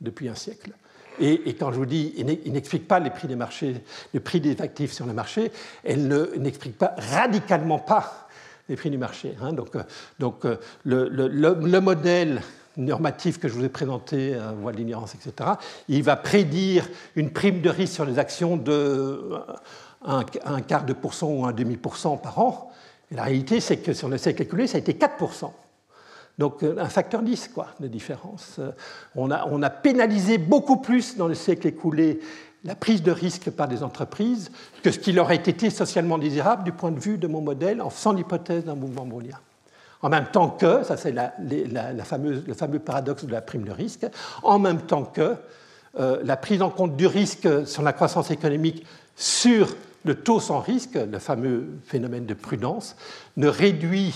[0.01, 0.73] depuis un siècle.
[1.21, 3.75] Et, quand je vous dis, il n'explique pas les prix des marchés,
[4.15, 5.53] le prix des actifs sur le marché,
[5.85, 8.29] elle n'explique pas radicalement pas
[8.71, 9.35] les prix du marché.
[9.43, 9.53] Hein.
[9.53, 9.83] Donc, euh,
[10.19, 12.41] donc euh, le, le, modèle
[12.77, 15.51] normatif que je vous ai présenté, euh, voie de l'ignorance, etc.,
[15.89, 19.21] il va prédire une prime de risque sur les actions de
[20.03, 20.25] un,
[20.63, 22.73] quart de pour cent ou un demi pour cent par an.
[23.11, 25.51] Et la réalité, c'est que sur le siècle écoulé, ça a été 4%
[26.39, 28.57] donc euh, un facteur 10 quoi, de différence.
[28.59, 28.71] Euh,
[29.15, 32.19] on a, on a pénalisé beaucoup plus dans le siècle écoulé
[32.65, 34.51] la prise de risque par des entreprises
[34.83, 37.81] que ce qui leur aurait été socialement désirable du point de vue de mon modèle
[37.81, 39.39] en faisant l'hypothèse d'un mouvement brownien.
[40.03, 44.07] En même temps que, ça c'est la, le fameux paradoxe de la prime de risque,
[44.43, 45.37] en même temps que
[45.99, 48.87] euh, la prise en compte du risque sur la croissance économique
[49.17, 49.69] sur
[50.05, 52.97] le taux sans risque, le fameux phénomène de prudence,
[53.37, 54.15] ne réduit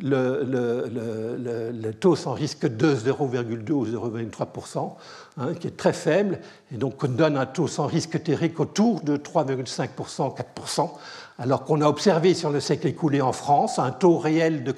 [0.00, 4.92] le, taux sans risque de 0,2 ou 0,3%,
[5.38, 6.40] hein, qui est très faible,
[6.72, 10.90] et donc on donne un taux sans risque théorique autour de 3,5%, 4%,
[11.38, 14.74] alors qu'on a observé sur le siècle écoulé en France un taux, réel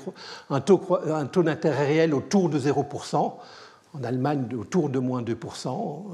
[0.50, 3.32] un un taux d'intérêt réel autour de 0%,
[3.94, 6.04] en Allemagne autour de moins 2%.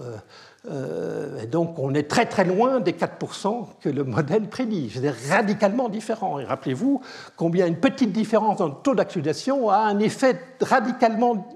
[0.71, 4.91] Euh, et donc on est très très loin des 4% que le modèle prédit.
[4.95, 6.39] C'est radicalement différent.
[6.39, 7.01] Et rappelez-vous
[7.37, 11.47] combien une petite différence dans le taux d'actualisation a un effet radicalement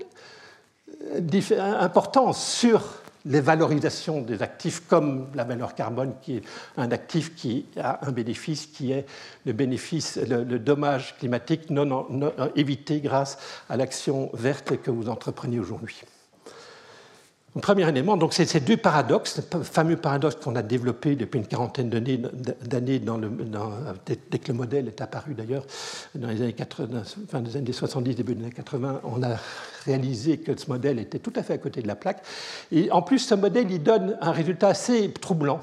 [1.15, 2.83] euh, important sur
[3.29, 6.43] les valorisations des actifs comme la valeur carbone, qui est
[6.77, 9.07] un actif qui a un bénéfice qui est
[9.45, 12.09] le bénéfice, le, dommage climatique non
[12.57, 13.39] évité grâce
[13.69, 16.03] à l'action verte que vous entreprenez aujourd'hui.
[17.61, 21.47] Premier élément, donc c'est ces deux paradoxes, le fameux paradoxe qu'on a développé depuis une
[21.47, 25.65] quarantaine d'années dès que le modèle est apparu d'ailleurs,
[26.15, 29.37] dans les années 80, fin des années 70, début des années 80, on a
[29.85, 32.23] réalisé que ce modèle était tout à fait à côté de la plaque.
[32.73, 35.61] Et en plus, ce modèle, il donne un résultat assez troublant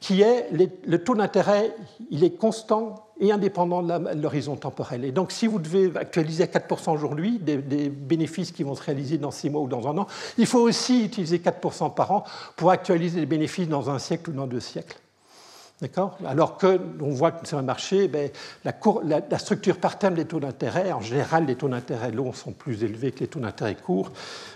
[0.00, 1.74] qui est le taux d'intérêt,
[2.10, 5.04] il est constant et indépendant de l'horizon temporel.
[5.04, 9.18] Et donc, si vous devez actualiser à 4% aujourd'hui des, bénéfices qui vont se réaliser
[9.18, 12.24] dans 6 mois ou dans un an, il faut aussi utiliser 4% par an
[12.56, 14.98] pour actualiser les bénéfices dans un siècle ou dans deux siècles.
[15.80, 16.18] D'accord?
[16.26, 18.30] Alors qu'on voit que sur un marché, ben,
[18.64, 18.72] la,
[19.30, 22.82] la, structure par terme des taux d'intérêt, en général, les taux d'intérêt longs sont plus
[22.82, 24.10] élevés que les taux d'intérêt courts,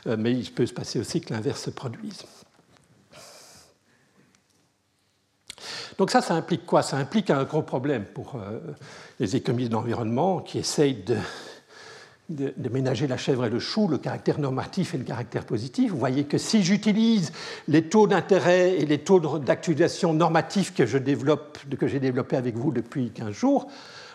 [0.08, 2.24] euh, mais il peut se passer aussi que l'inverse se produise.
[5.98, 6.82] Donc ça, ça implique quoi?
[6.82, 8.58] Ça implique un gros problème pour euh,
[9.20, 11.16] les économistes d'environnement qui essayent de,
[12.70, 15.90] ménager la chèvre et le chou, le caractère normatif et le caractère positif.
[15.90, 17.32] Vous voyez que si j'utilise
[17.68, 23.32] les taux d'intérêt et les taux d'actualisation normatifs que j'ai développés avec vous depuis 15
[23.32, 23.66] jours,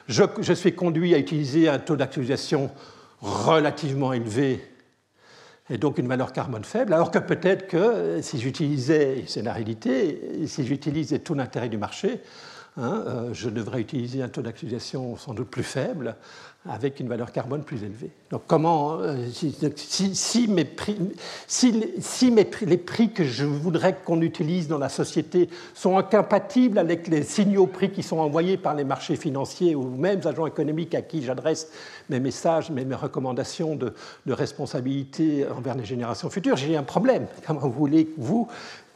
[0.07, 2.71] je suis conduit à utiliser un taux d'actualisation
[3.21, 4.76] relativement élevé
[5.69, 9.53] et donc une valeur carbone faible, alors que peut-être que euh, si j'utilisais, c'est la
[9.53, 12.21] réalité, si j'utilise les taux d'intérêt du marché,
[12.77, 16.15] hein, euh, je devrais utiliser un taux d'actualisation sans doute plus faible,
[16.69, 18.12] avec une valeur carbone plus élevée.
[18.32, 20.97] Donc comment, euh, si, mes prix,
[21.47, 27.23] si, les prix que je voudrais qu'on utilise dans la société sont incompatibles avec les
[27.23, 31.23] signaux prix qui sont envoyés par les marchés financiers ou même agents économiques à qui
[31.23, 31.69] j'adresse
[32.10, 33.93] mes messages, mes, mes recommandations de,
[34.25, 37.27] de, responsabilité envers les générations futures, j'ai un problème.
[37.45, 38.47] Comment voulez-vous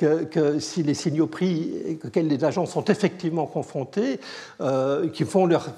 [0.02, 4.20] que, si les signaux prix auxquels les agents sont effectivement confrontés,
[4.60, 5.70] euh, qui, vont leur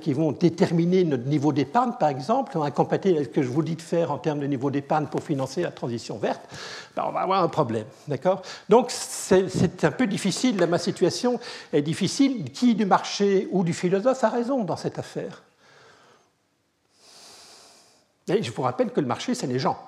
[0.00, 3.76] qui vont déterminer notre niveau d'épargne, par exemple, incompatible avec ce que je vous dis
[3.76, 6.42] de faire en termes de niveau d'épargne pour financer la transition verte,
[6.94, 7.86] ben on va avoir un problème.
[8.08, 8.42] D'accord?
[8.68, 11.38] Donc c'est un peu difficile, ma situation
[11.72, 12.50] est difficile.
[12.52, 15.42] Qui du marché ou du philosophe a raison dans cette affaire?
[18.28, 19.78] Je vous rappelle que le marché, c'est les gens.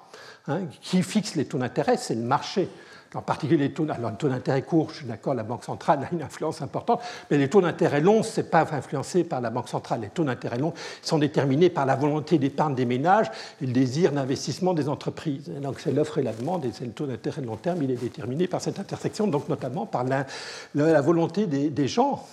[0.50, 0.62] Hein.
[0.80, 2.70] qui fixe les taux d'intérêt, c'est le marché
[3.14, 6.60] en particulier les taux, d'intérêt courts, je suis d'accord, la Banque centrale a une influence
[6.62, 10.00] importante, mais les taux d'intérêt longs, ce n'est pas influencé par la Banque centrale.
[10.02, 13.30] Les taux d'intérêt longs sont déterminés par la volonté d'épargne des ménages
[13.62, 15.50] et le désir d'investissement des entreprises.
[15.62, 17.90] donc c'est l'offre et la demande, et c'est le taux d'intérêt de long terme, il
[17.90, 22.26] est déterminé par cette intersection, donc notamment par la, volonté des, des gens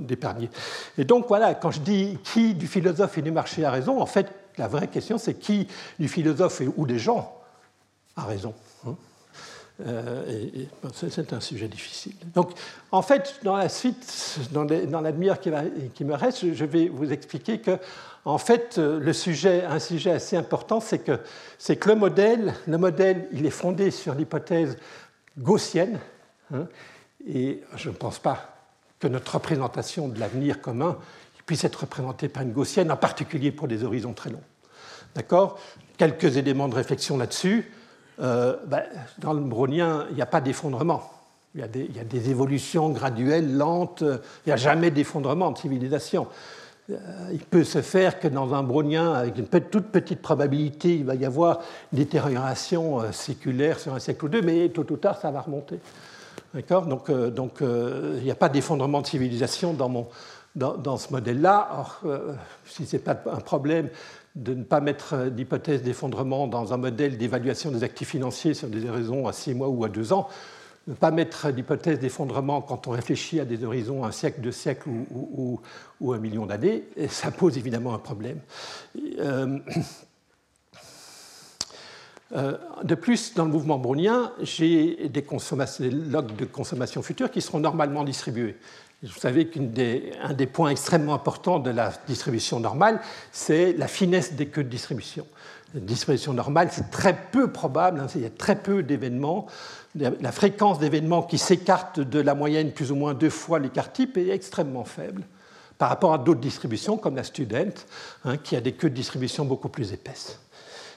[0.00, 0.50] d'épargner.
[0.96, 4.06] Et donc voilà, quand je dis qui du philosophe et du marché a raison, en
[4.06, 5.66] fait, la vraie question, c'est qui
[5.98, 7.34] du philosophe ou des gens
[8.16, 8.54] a raison.
[9.86, 10.42] Euh,
[10.92, 12.14] c'est un sujet difficile.
[12.34, 12.50] Donc,
[12.90, 17.78] en fait, dans la suite, dans, qui, me reste, je vais vous expliquer que,
[18.24, 21.20] en fait, le sujet, un sujet assez important, c'est que,
[21.74, 24.76] que le modèle, le modèle, il est fondé sur l'hypothèse
[25.38, 26.00] gaussienne,
[26.52, 26.66] hein,
[27.26, 28.56] et je ne pense pas
[28.98, 30.98] que notre représentation de l'avenir commun
[31.46, 34.42] puisse être représentée par une gaussienne, en particulier pour des horizons très longs.
[35.14, 35.58] D'accord?
[35.96, 37.72] Quelques éléments de réflexion là-dessus.
[38.20, 38.82] Euh, ben,
[39.18, 41.02] dans le brownien, il n'y a pas d'effondrement.
[41.54, 44.02] Il, y a des évolutions graduelles, lentes.
[44.02, 46.26] Il n'y a jamais d'effondrement de civilisation.
[46.90, 46.94] Euh,
[47.32, 51.14] il peut se faire que dans un brownien, avec une toute petite probabilité, il va
[51.14, 51.60] y avoir
[51.92, 55.40] une détérioration euh, séculaire sur un siècle ou deux, mais tôt ou tard, ça va
[55.40, 55.78] remonter.
[56.54, 56.86] D'accord?
[56.86, 57.08] Donc,
[57.60, 60.08] il n'y a pas d'effondrement de civilisation dans, mon,
[60.56, 61.86] dans, dans ce modèle-là.
[62.64, 63.90] si ce n'est pas un problème,
[64.34, 68.88] de ne pas mettre d'hypothèse d'effondrement dans un modèle d'évaluation des actifs financiers sur des
[68.88, 70.28] horizons à six mois ou à deux ans,
[70.88, 74.88] ne pas mettre d'hypothèse d'effondrement quand on réfléchit à des horizons un siècle, deux siècles
[75.10, 75.60] ou,
[76.12, 78.40] un million d'années, ça pose évidemment un problème.
[79.18, 79.58] Euh,
[82.32, 87.40] euh, de plus, dans le mouvement brownien, j'ai des, des logs de consommation future qui
[87.40, 88.56] seront normalement distribués.
[89.02, 94.46] Vous savez qu'un des, points extrêmement importants de la distribution normale, c'est la finesse des
[94.46, 95.24] queues de distribution.
[95.74, 99.46] La distribution normale, c'est très peu probable, hein, il y a très peu d'événements.
[99.94, 104.16] La fréquence d'événements qui s'écartent de la moyenne plus ou moins deux fois l'écart type
[104.16, 105.24] est extrêmement faible
[105.78, 107.72] par rapport à d'autres distributions comme la student,
[108.24, 110.40] hein, qui a des queues de distribution beaucoup plus épaisses.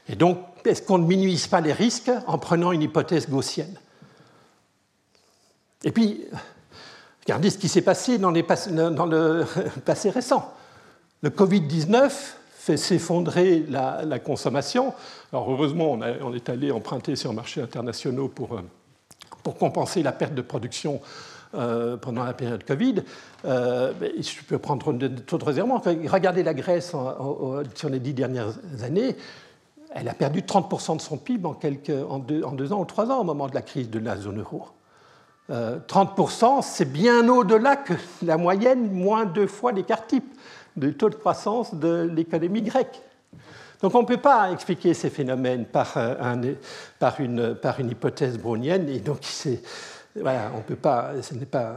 [0.09, 3.77] Et donc, est-ce qu'on ne minimise pas les risques en prenant une hypothèse gaussienne?
[5.83, 6.25] Et puis,
[7.25, 9.45] Regardez ce qui s'est passé dans, le
[9.85, 10.53] passé récent.
[11.21, 12.11] Le Covid-19
[12.61, 14.93] fait s'effondrer la, consommation.
[15.31, 18.61] Alors heureusement, on, est allé emprunter sur les marchés internationaux pour, euh,
[19.43, 20.99] pour compenser la perte de production
[21.53, 23.03] euh, pendant la période Covid.
[23.45, 25.79] Euh, je peux prendre d'autres éléments.
[25.79, 26.93] Regardez la Grèce
[27.75, 28.53] sur les dix dernières
[28.83, 29.15] années.
[29.93, 31.55] elle a perdu 30% de son PIB en,
[32.09, 34.69] en, deux, ans ou trois ans au moment de la crise de la zone euro.
[35.51, 40.37] 30%, euh, c'est bien au-delà que la moyenne, moins deux fois l'écart type
[40.75, 43.01] du taux de croissance de l'économie grecque.
[43.81, 46.45] Donc on ne peut pas expliquer ces phénomènes par, euh,
[47.19, 49.19] une, hypothèse brownienne, et donc
[50.15, 51.75] voilà, on peut pas, ce n'est pas.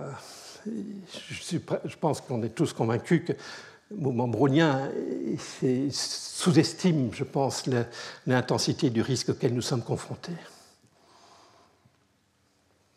[0.66, 3.32] Je, je pense qu'on est tous convaincus que
[3.90, 4.90] le mouvement brownien
[5.90, 7.64] sous-estime, je pense,
[8.26, 10.32] l'intensité du risque auquel nous sommes confrontés.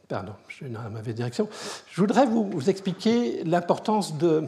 [0.08, 1.50] Pardon, je suis dans la mauvaise direction.
[1.92, 4.46] Je voudrais vous, expliquer l'importance de,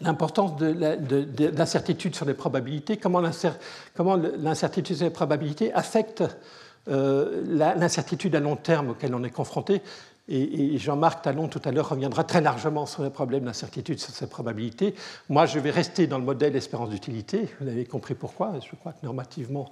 [0.00, 6.22] l'importance de, l'incertitude sur les probabilités, comment l'incertitude sur les probabilités affecte
[6.88, 7.42] euh,
[7.76, 9.82] l'incertitude à long terme auquel on est confronté.
[10.34, 14.26] Et, Jean-Marc Talon tout à l'heure reviendra très largement sur les problèmes d'incertitude sur ces
[14.26, 14.94] probabilités.
[15.28, 17.48] Moi, je vais rester dans le modèle espérance d'utilité.
[17.60, 18.54] Vous avez compris pourquoi.
[18.58, 19.70] Je crois que normativement,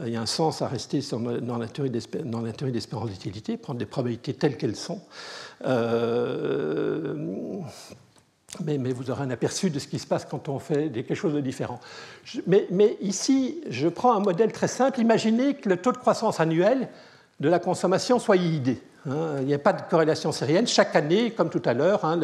[0.00, 3.86] euh, il y a un sens à rester dans la théorie d'espérance d'utilité, prendre les
[3.86, 5.00] probabilités telles qu'elles sont.
[5.64, 7.14] Euh,
[8.64, 11.34] mais, vous aurez un aperçu de ce qui se passe quand on fait quelque chose
[11.34, 11.78] de différent.
[12.48, 14.98] mais, ici, je prends un modèle très simple.
[14.98, 16.88] Imaginez que le taux de croissance annuel
[17.38, 18.76] de la consommation soit IID.
[19.08, 19.36] Hein.
[19.40, 20.66] il n'y a pas de corrélation sérienne.
[20.66, 22.18] Chaque année, comme tout à l'heure, hein,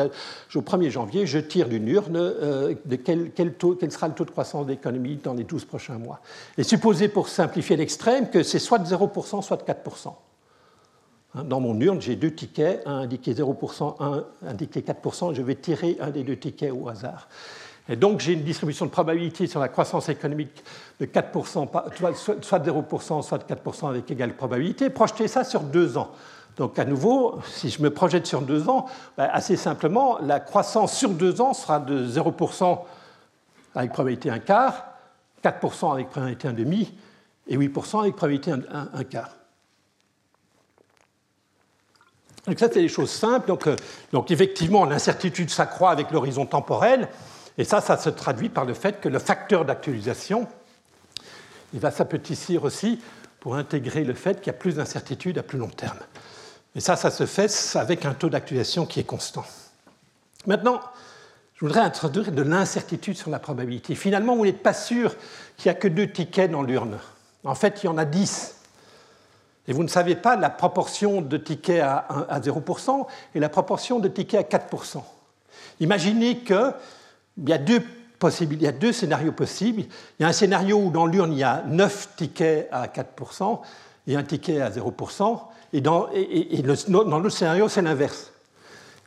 [0.55, 3.55] au 1er janvier, je tire d'une urne euh, de quel, quel,
[3.91, 6.21] sera le taux de croissance de l'économie dans les 12 prochains mois.
[6.59, 10.15] Et supposez, pour simplifier l'extrême, que c'est soit de 0%, soit de 4%.
[11.35, 15.35] Hein, dans mon urne, j'ai deux tickets, un indiqué 0%, un indiqué 4%.
[15.35, 17.29] Je vais tirer un des deux tickets au hasard.
[17.89, 20.65] Et donc, j'ai une distribution de probabilité sur la croissance économique
[20.99, 21.69] de 4%,
[22.43, 24.91] soit de 0%, soit de 4% avec égale probabilité.
[24.91, 26.11] Projetez ça sur deux ans.
[26.57, 30.97] Donc, à nouveau, si je me projette sur deux ans, ben, assez simplement, la croissance
[30.97, 32.81] sur deux ans sera de 0%
[33.75, 34.87] avec probabilité un quart,
[35.45, 36.95] 4% avec probabilité un demi
[37.47, 39.37] et 8% avec probabilité un quart.
[42.47, 43.49] Donc ça, c'est des choses simples.
[43.49, 43.77] Donc, euh,
[44.13, 47.09] donc effectivement, l'incertitude s'accroît avec l'horizon temporel.
[47.59, 50.47] Et ça, ça se traduit par le fait que le facteur d'actualisation,
[51.73, 53.01] il va s'apetissir aussi
[53.41, 55.99] pour intégrer le fait qu'il y a plus d'incertitude à plus long terme.
[56.77, 59.47] Et ça, ça se fait avec un taux d'actualisation qui est constant.
[60.47, 60.81] Maintenant,
[61.55, 63.95] je voudrais introduire de l'incertitude sur la probabilité.
[63.95, 65.17] Finalement, vous n'êtes pas sûr
[65.57, 66.99] qu'il n'y a que deux tickets dans l'urne.
[67.45, 68.57] En fait, il y en a dix.
[69.67, 74.09] Et vous ne savez pas la proportion de tickets à, 0% et la proportion de
[74.09, 75.03] tickets à 4%.
[75.81, 76.75] Imaginez qu'il
[77.47, 79.85] y a deux scénarios possibles.
[80.19, 83.61] Il y a un scénario où dans l'urne, il y a 9 tickets à 4%
[84.09, 85.41] et un ticket à 0%.
[85.73, 88.33] Et dans, et, l'autre scénario, c'est l'inverse.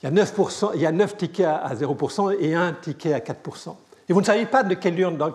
[0.01, 3.19] Il, y a 9%, il y a 9 tickets à 0% et un ticket à
[3.19, 3.75] 4%.
[4.07, 4.63] Et vous ne savez pas
[4.97, 5.33] urne,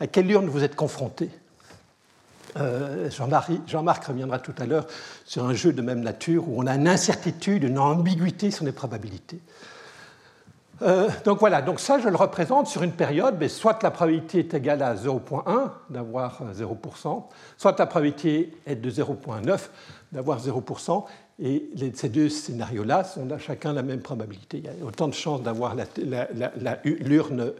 [0.00, 1.30] à quelle urne vous êtes confronté.
[2.56, 4.86] Euh, Jean-Marc reviendra tout à l'heure
[5.24, 8.72] sur un jeu de même nature où on a une incertitude, une ambiguïté sur les
[8.72, 9.40] probabilités.
[10.82, 14.40] Euh, donc voilà, donc ça je le représente sur une période, mais soit la probabilité
[14.40, 17.22] est égale à 0.1 d'avoir 0%,
[17.56, 19.60] soit la probabilité est de 0.9
[20.12, 21.04] d'avoir 0%,
[21.42, 24.58] et ces deux scénarios-là sont chacun la même probabilité.
[24.58, 25.74] Il y a autant de chances d'avoir
[26.84, 27.52] l'urne euh,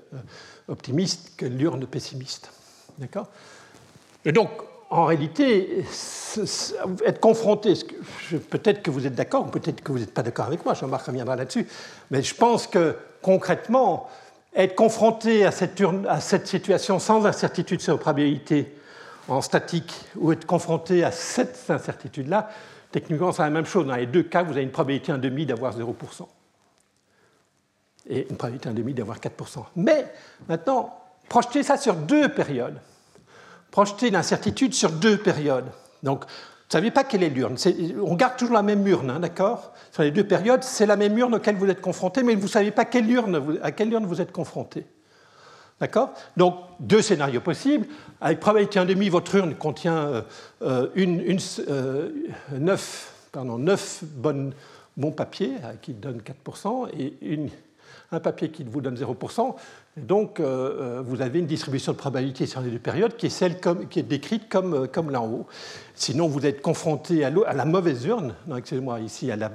[0.69, 2.51] optimiste que l'urne pessimiste.
[2.99, 3.29] D'accord?
[4.25, 4.51] Et donc,
[4.91, 5.85] en réalité,
[7.05, 7.75] être confronté,
[8.51, 11.37] peut-être que vous êtes d'accord, peut-être que vous n'êtes pas d'accord avec moi, Jean-Marc reviendra
[11.37, 11.67] là-dessus,
[12.11, 14.09] mais je pense que concrètement,
[14.55, 18.77] être confronté à cette, situation sans incertitude sur probabilité
[19.27, 22.51] en statique, ou être confronté à cette incertitude-là,
[22.93, 23.87] techniquement, c'est la même chose.
[23.87, 26.27] Dans les deux cas, vous avez une probabilité 1,5 d'avoir 0%.
[28.11, 29.65] Et une probabilité 1,5 d'avoir 4%.
[29.77, 30.13] Mais
[30.47, 30.95] maintenant,
[31.29, 32.79] projetez ça sur deux périodes
[33.75, 35.65] projeter l'incertitude sur deux périodes.
[36.05, 37.57] Donc, vous ne savez pas quelle est l'urne.
[38.01, 39.73] on garde toujours la même urne, hein, d'accord?
[39.91, 42.49] Sur les deux périodes, c'est la même urne auquel vous êtes confronté, mais vous ne
[42.49, 44.87] savez pas quelle urne, à quelle urne vous êtes confronté.
[45.81, 46.15] D'accord?
[46.37, 47.89] Donc, deux scénarios possibles.
[48.21, 50.23] Avec probabilité 1,5, votre urne contient euh,
[50.63, 52.11] euh, une, une, euh,
[52.57, 54.55] 9, pardon, 9 bonnes,
[54.97, 57.41] bons papiers qui donnent 4% et
[58.13, 59.57] un papier qui vous donne 0%.
[59.97, 60.45] Donc, euh,
[60.99, 64.01] euh, vous avez une distribution de probabilité sur les deux périodes qui est celle qui
[64.01, 65.47] est décrite comme, euh, comme là en haut.
[65.95, 68.35] Sinon, vous êtes confronté à, à, la mauvaise urne.
[68.57, 69.53] excusez-moi, ici, la,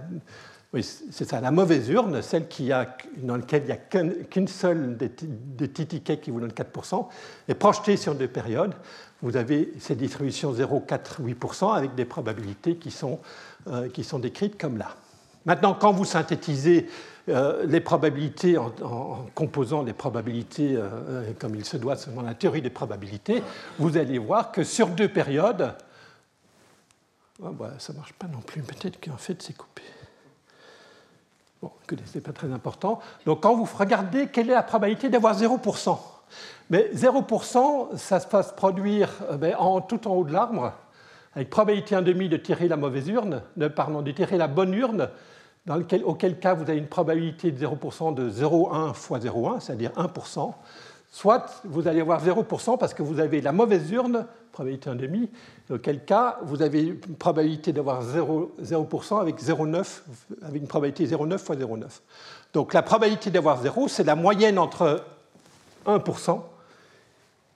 [0.81, 4.95] c'est ça, la mauvaise urne, celle qui a, dans laquelle il n'y a qu'une seule
[4.95, 7.07] des, petits tickets qui vous donne 4%,
[7.49, 8.75] et projetée sur deux périodes,
[9.21, 13.19] vous avez cette distribution 0,4, 8% avec des probabilités qui sont,
[13.93, 14.95] qui sont décrites comme là.
[15.45, 16.89] Maintenant, quand vous synthétisez
[17.29, 18.71] euh, les probabilités en,
[19.35, 23.43] composant les probabilités euh, comme il se doit selon la théorie des probabilités,
[23.77, 25.73] vous allez voir que sur deux périodes,
[27.43, 29.83] ah, bah, ça ne marche pas non plus, peut-être qu'en fait c'est coupé.
[31.61, 32.99] Bon, ce n'est pas très important.
[33.25, 35.97] Donc quand vous regardez quelle est la probabilité d'avoir 0%,
[36.69, 40.73] mais 0%, ça se passe produire euh, ben, en, tout en haut de l'arbre,
[41.39, 43.41] avec probabilité 1,5 de tirer la mauvaise urne,
[43.73, 45.07] pardon, de tirer la bonne urne,
[46.03, 50.53] auquel cas vous avez une probabilité de 0% de 0,1 fois 0,1, c'est-à-dire 1%,
[51.09, 55.29] soit vous allez avoir 0% parce que vous avez la mauvaise urne, probabilité 1,5,
[55.71, 60.01] auquel cas vous avez une probabilité d'avoir 0%, 0 avec 0,9,
[60.41, 61.85] avec une probabilité 0,9 fois 0,9.
[62.51, 65.05] Donc la probabilité d'avoir 0, c'est la moyenne entre
[65.85, 66.41] 1%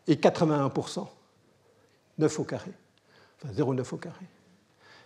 [0.08, 1.06] et 81%,
[2.20, 2.72] 9 au carré,
[3.44, 4.26] enfin 0,9 au carré.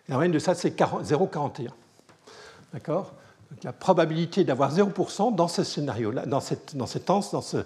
[0.08, 1.70] la moyenne de ça, c'est 0,41.
[2.74, 3.14] D'accord?
[3.64, 7.58] La probabilité d'avoir 0% dans ce scénario-là, dans, cette, dans, cette, dans, ce,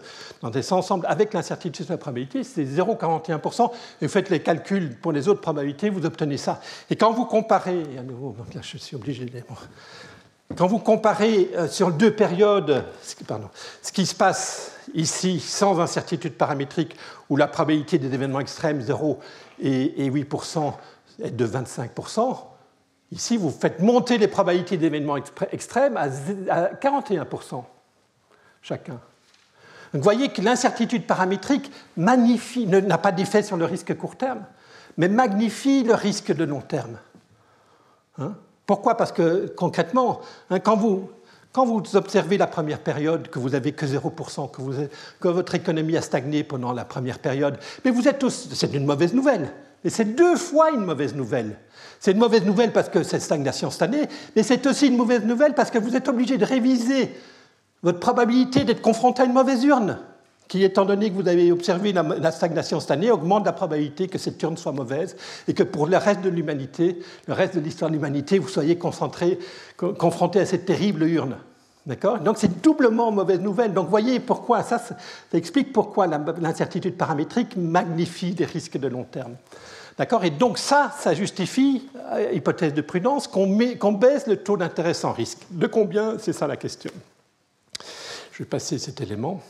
[0.42, 3.72] dans cet ensemble avec l'incertitude sur la probabilité, c'est 0,41%.
[4.02, 6.62] Et vous faites les calculs pour les autres probabilités, vous obtenez ça.
[6.92, 9.32] Et quand vous comparez, à nouveau, je suis obligé de.
[10.56, 16.96] Quand vous comparez euh, sur deux périodes, ce qui se passe ici sans incertitude paramétrique,
[17.30, 19.20] où la probabilité des événements extrêmes, 0
[19.60, 20.74] et 8%,
[21.24, 22.38] est de 25%,
[23.12, 25.18] Ici, vous faites monter les probabilités d'événements
[25.52, 27.64] extrêmes à 41%
[28.62, 29.00] chacun.
[29.94, 34.46] vous voyez que l'incertitude paramétrique n'a pas d'effet sur le risque court terme,
[34.98, 36.98] mais magnifie le risque de long terme.
[38.18, 38.36] Hein
[38.72, 38.96] Pourquoi?
[38.96, 41.10] Parce que concrètement, hein, quand, vous,
[41.94, 44.50] observez la première période, que vous n'avez que 0%,
[45.20, 49.14] que, votre économie a stagné pendant la première période, mais vous êtes c'est une mauvaise
[49.14, 49.52] nouvelle.
[49.84, 51.58] Et c'est deux fois une mauvaise nouvelle.
[52.00, 54.08] C'est une mauvaise nouvelle parce que cette stagnation cette année,
[54.38, 57.14] mais c'est aussi une mauvaise nouvelle parce que vous êtes obligé de réviser
[57.84, 59.98] votre probabilité d'être confronté à une mauvaise urne,
[60.52, 64.18] qui, étant donné que vous avez observé la, stagnation cette année, augmente la probabilité que
[64.18, 65.16] cette urne soit mauvaise
[65.48, 68.78] et que pour le reste de l'humanité, le reste de l'histoire de l'humanité, vous soyez
[68.78, 69.40] concentré,
[69.78, 71.38] confronté à cette terrible urne.
[71.86, 72.20] D'accord?
[72.20, 73.74] Donc c'est doublement mauvaise nouvelle.
[73.74, 74.84] Donc voyez pourquoi, ça,
[75.32, 79.36] explique pourquoi l'incertitude paramétrique magnifie des risques de long terme.
[79.98, 80.26] D'accord?
[80.26, 85.14] Et donc ça, ça justifie, euh, hypothèse de prudence, qu'on baisse le taux d'intérêt sans
[85.14, 85.44] risque.
[85.50, 86.18] De combien?
[86.20, 86.92] C'est ça la question.
[88.34, 89.42] Je vais passer cet élément.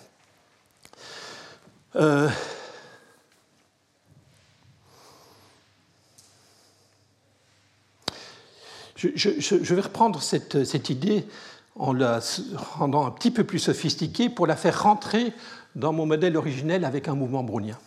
[1.95, 2.29] Euh,
[8.95, 11.25] je, vais reprendre cette, idée
[11.75, 12.19] en la
[12.55, 15.33] rendant un petit peu plus sophistiquée pour la faire rentrer
[15.75, 17.77] dans mon modèle originel avec un mouvement brownien.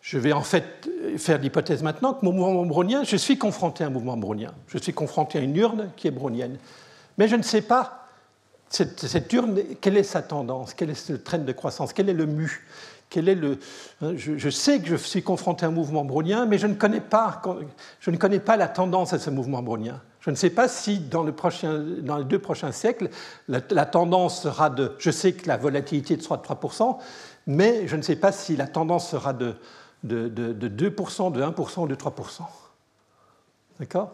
[0.00, 3.86] Je vais en fait faire l'hypothèse maintenant que mon mouvement brownien, je suis confronté à
[3.86, 4.52] un mouvement brownien.
[4.66, 6.58] Je suis confronté à une urne qui est brownienne.
[7.18, 8.08] Mais je ne sais pas,
[8.72, 12.26] cette, urne, quelle est sa tendance, quel est le train de croissance, quel est le
[12.26, 12.64] mu,
[13.12, 13.58] quel est le...
[14.00, 17.00] Hein, je, sais que je suis confronté à un mouvement brownien, mais je ne, connais
[17.00, 17.42] pas,
[18.00, 20.00] je ne connais pas la tendance à ce mouvement brownien.
[20.20, 23.10] Je ne sais pas si dans, les deux prochains siècles,
[23.48, 24.92] la, tendance sera de...
[24.98, 26.96] Je sais que la volatilité sera de 3%,
[27.46, 29.56] mais je ne sais pas si la tendance sera de
[30.04, 32.42] de, 2%, de 1%, de 3%.
[33.78, 34.12] D'accord?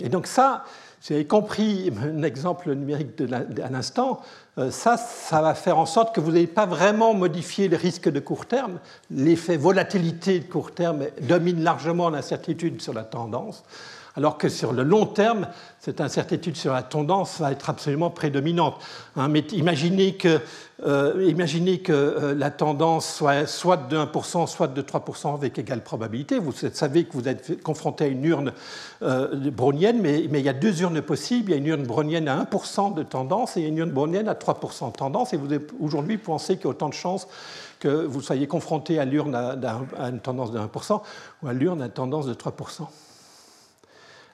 [0.00, 0.64] Et donc ça,
[1.12, 3.20] avez compris un exemple numérique
[3.62, 4.20] à l'instant,
[4.58, 8.08] euh, ça, ça va faire en sorte que vous n'avez pas vraiment modifié le risque
[8.08, 8.78] de court terme.
[9.10, 13.64] L'effet volatilité de court terme domine largement l'incertitude sur la tendance
[14.16, 15.46] alors que sur le long terme,
[15.78, 18.80] cette incertitude sur la tendance va être absolument prédominante.
[19.14, 20.40] Hein, mais imaginez que,
[20.84, 25.82] euh, imaginez que euh, la tendance soit soit de 1%, soit de 3% avec égale
[25.82, 26.38] probabilité.
[26.38, 28.52] Vous savez que vous êtes confronté à une urne
[29.00, 31.50] euh, brownienne, mais, il y a deux urnes possibles.
[31.50, 34.34] Il y a une urne brownienne à 1% de tendance et une urne brownienne à
[34.34, 35.32] 3% de tendance.
[35.32, 35.48] Et vous
[35.80, 37.26] aujourd'hui pensez qu'il y a autant de chances
[37.80, 41.00] que vous soyez confronté à l'urne à, une tendance de 1%
[41.42, 42.82] ou à l'urne à une tendance de 3%.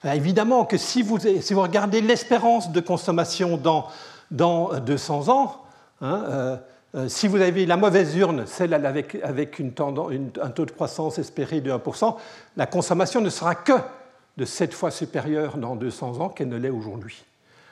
[0.03, 3.87] Euh, évidemment que si vous, si vous regardez l'espérance de consommation dans,
[4.29, 5.62] dans 200 ans,
[6.03, 6.57] hein, euh,
[6.95, 11.71] euh, si vous avez la mauvaise urne, celle avec, un taux de croissance espéré de
[11.71, 12.15] 1%,
[12.55, 13.73] la consommation ne sera que
[14.37, 17.23] de 7 fois supérieure dans 200 ans qu'elle ne l'est aujourd'hui.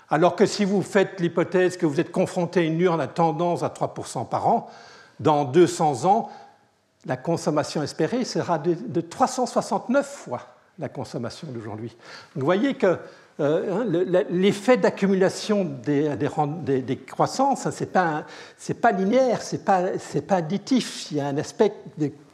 [0.10, 3.64] Alors que si vous faites l'hypothèse que vous êtes confronté à une urne à tendance
[3.64, 4.70] à 3% par an,
[5.20, 6.30] dans 200 ans,
[7.06, 10.48] la consommation espérée sera de, de 369 fois
[10.80, 11.96] la consommation d'aujourd'hui.
[12.36, 12.98] Vous voyez que
[13.40, 19.84] l'effet d'accumulation des, des, croissances, hein, ce n'est pas, linéaire, ce n'est pas,
[20.28, 21.12] pas, additif.
[21.12, 21.74] Il y a un aspect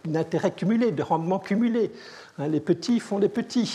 [0.06, 1.92] d'intérêt cumulé, de rendement cumulé.
[2.38, 3.74] Hein, les petits font les petits.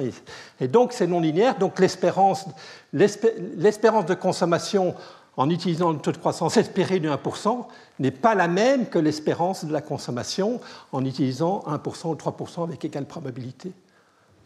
[0.00, 1.58] et, et, donc, c'est non linéaire.
[1.58, 2.46] Donc, l'espérance
[2.92, 4.94] de consommation
[5.38, 7.64] en utilisant le taux de croissance espéré de 1%
[8.00, 10.60] n'est pas la même que l'espérance de la consommation
[10.90, 13.72] en utilisant 1% ou 3% avec égale probabilité.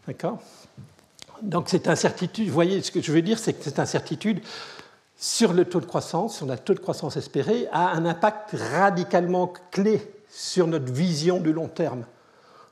[0.07, 0.39] D'accord?
[1.43, 4.41] Donc cette incertitude, vous voyez ce que je veux dire, c'est que cette incertitude
[5.17, 9.53] sur le taux de croissance, sur le taux de croissance espéré, a un impact radicalement
[9.71, 12.05] clé sur notre vision du long terme.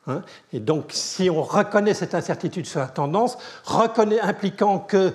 [0.06, 0.22] Hein.
[0.52, 5.12] Et donc, si on reconnaît cette incertitude sur la tendance, reconnaît, impliquant que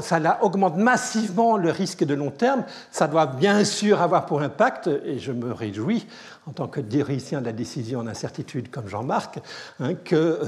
[0.00, 4.88] ça augmente massivement le risque de long terme, ça doit bien sûr avoir pour impact,
[5.04, 6.06] et je me réjouis
[6.50, 9.38] en tant que théoricien de la décision en incertitude comme Jean-Marc,
[9.78, 10.40] hein, que,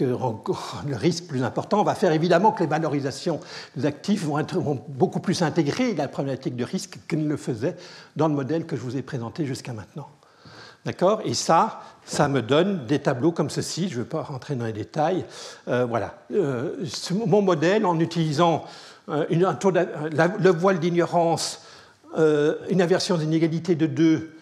[0.00, 3.38] le risque plus important va faire évidemment que les valorisations
[3.76, 7.76] des actifs vont, beaucoup plus intégrer la problématique de risque qu'ils ne le faisaient
[8.16, 10.08] dans le modèle que je vous ai présenté jusqu'à maintenant.
[10.84, 11.20] D'accord?
[11.24, 13.88] Et ça, ça me donne des tableaux comme ceci.
[13.88, 15.24] Je ne vais pas rentrer dans les détails.
[15.68, 16.14] Euh, voilà.
[16.32, 16.84] Euh,
[17.26, 18.64] mon modèle, en utilisant
[19.08, 21.62] euh, le voile d'ignorance,
[22.16, 24.37] une inversion d'inégalité de 2,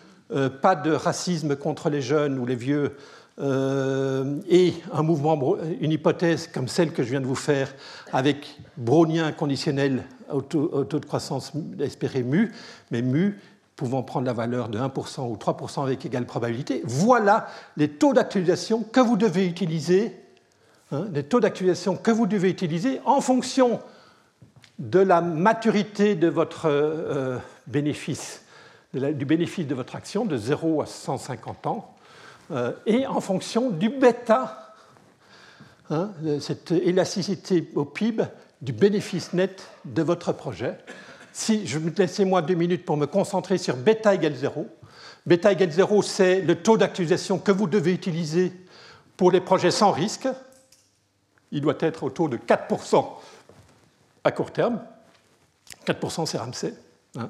[0.60, 2.96] pas de racisme contre les jeunes ou les vieux,
[3.38, 7.72] et un mouvement, une hypothèse comme celle que je viens de vous faire,
[8.12, 12.52] avec brownien conditionnel au taux, au taux de croissance espéré mu,
[12.90, 13.38] mais mu
[13.76, 17.46] pouvant prendre la valeur de 1% ou 3% avec égale probabilité, voilà
[17.76, 20.18] les taux d'actualisation que vous devez utiliser,
[20.92, 23.80] hein, les taux d'actualisation que vous devez utiliser en fonction
[24.78, 28.42] de la maturité de votre euh, bénéfice,
[29.12, 31.94] du bénéfice de votre action de 0 à 150 ans,
[32.50, 34.74] euh, et en fonction du bêta,
[35.90, 38.24] hein, cette élasticité au PIB
[38.62, 40.78] du bénéfice net de votre projet
[41.36, 44.66] si je me laissez-moi deux minutes pour me concentrer sur bêta égale 0.
[45.26, 48.54] Bêta égale 0, c'est le taux d'actualisation que vous devez utiliser
[49.18, 50.26] pour les projets sans risque.
[51.52, 53.06] Il doit être au taux de 4%
[54.24, 54.80] à court terme.
[55.86, 56.72] 4%, c'est Ramsey.
[57.18, 57.28] Hein.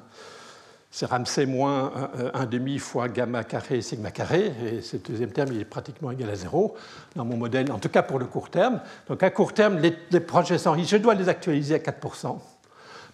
[0.89, 1.91] C'est Ramsey moins
[2.33, 4.53] 1,5 fois gamma carré sigma carré.
[4.65, 6.75] Et ce deuxième terme, il est pratiquement égal à 0
[7.15, 8.81] dans mon modèle, en tout cas pour le court terme.
[9.07, 12.37] Donc à court terme, les, les projets sans risque, je dois les actualiser à 4%.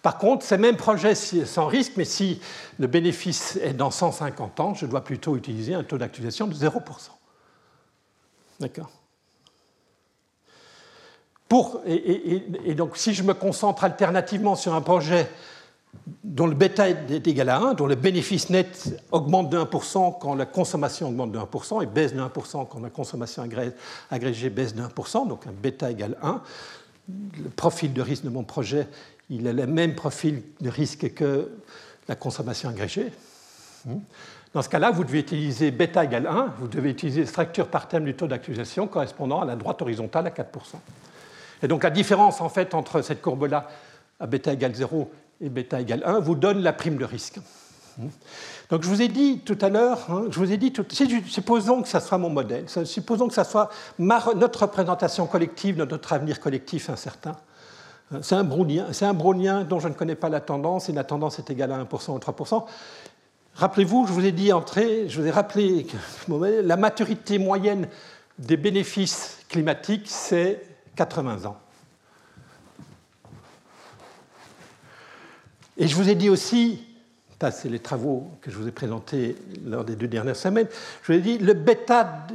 [0.02, 2.40] Par contre, ces mêmes projets sans risque, mais si
[2.78, 6.80] le bénéfice est dans 150 ans, je dois plutôt utiliser un taux d'actualisation de 0%.
[8.60, 8.90] D'accord?
[11.86, 15.30] Et, donc, si je me concentre alternativement sur un projet
[16.22, 20.34] dont le bêta est égal à 1, dont le bénéfice net augmente de 1% quand
[20.34, 23.46] la consommation augmente de 1% et baisse de 1% quand la consommation
[24.10, 26.40] agrégée baisse de 1%, donc un bêta égale 1,
[27.08, 28.88] le profil de risque de mon projet
[29.30, 31.50] il a le même profil de risque que
[32.08, 33.10] la consommation agrégée.
[34.52, 38.04] Dans ce cas-là, vous devez utiliser bêta égale 1, vous devez utiliser structure par thème
[38.04, 40.44] du taux d'actualisation correspondant à la droite horizontale à 4%.
[41.62, 43.68] Et donc la différence en fait entre cette courbe-là
[44.20, 45.10] à bêta égale 0
[45.44, 47.38] et bêta égale 1 vous donne la prime de risque.
[48.70, 50.72] Donc je vous ai dit tout à l'heure, hein, je vous ai dit,
[51.28, 56.40] supposons que ça soit mon modèle, supposons que ça soit notre représentation collective notre avenir
[56.40, 57.36] collectif incertain.
[58.22, 61.72] C'est un, brownien, dont je ne connais pas la tendance, et la tendance est égale
[61.72, 62.64] à 1% ou 3%.
[63.54, 65.86] Rappelez-vous, je vous ai dit entrée, je vous ai rappelé
[66.62, 67.88] la maturité moyenne
[68.38, 70.62] des bénéfices climatiques, c'est
[70.96, 71.56] 80 ans.
[75.76, 76.84] Et je vous ai dit aussi,
[77.40, 80.68] ça c'est les travaux que je vous ai présentés lors des deux dernières semaines,
[81.02, 82.26] je vous ai dit le bêta,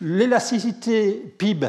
[0.00, 1.68] l'élasticité PIB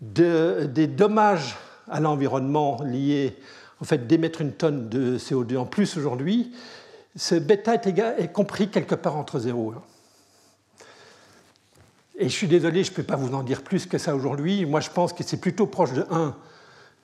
[0.00, 1.56] des dommages
[1.88, 3.36] à l'environnement lié
[3.80, 6.52] en fait d'émettre une tonne de CO2 en plus aujourd'hui,
[7.16, 9.82] ce bêta est, est, compris quelque part entre 0 et 1.
[12.16, 14.64] Et je suis désolé, je ne peux pas vous en dire plus que ça aujourd'hui.
[14.66, 16.34] Moi, je pense que c'est plutôt proche de 1.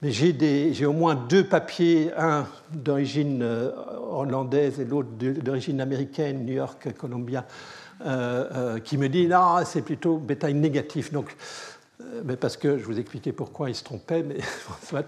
[0.03, 3.71] Mais j'ai au moins deux papiers, un d'origine euh,
[4.11, 7.45] hollandaise et l'autre d'origine américaine, New York, Columbia,
[8.07, 11.13] euh, euh, qui me dit non, c'est plutôt bêta négatif.
[11.13, 11.37] Donc,
[12.25, 14.23] mais parce que je vous expliquais pourquoi il se trompait.
[14.23, 14.37] Mais,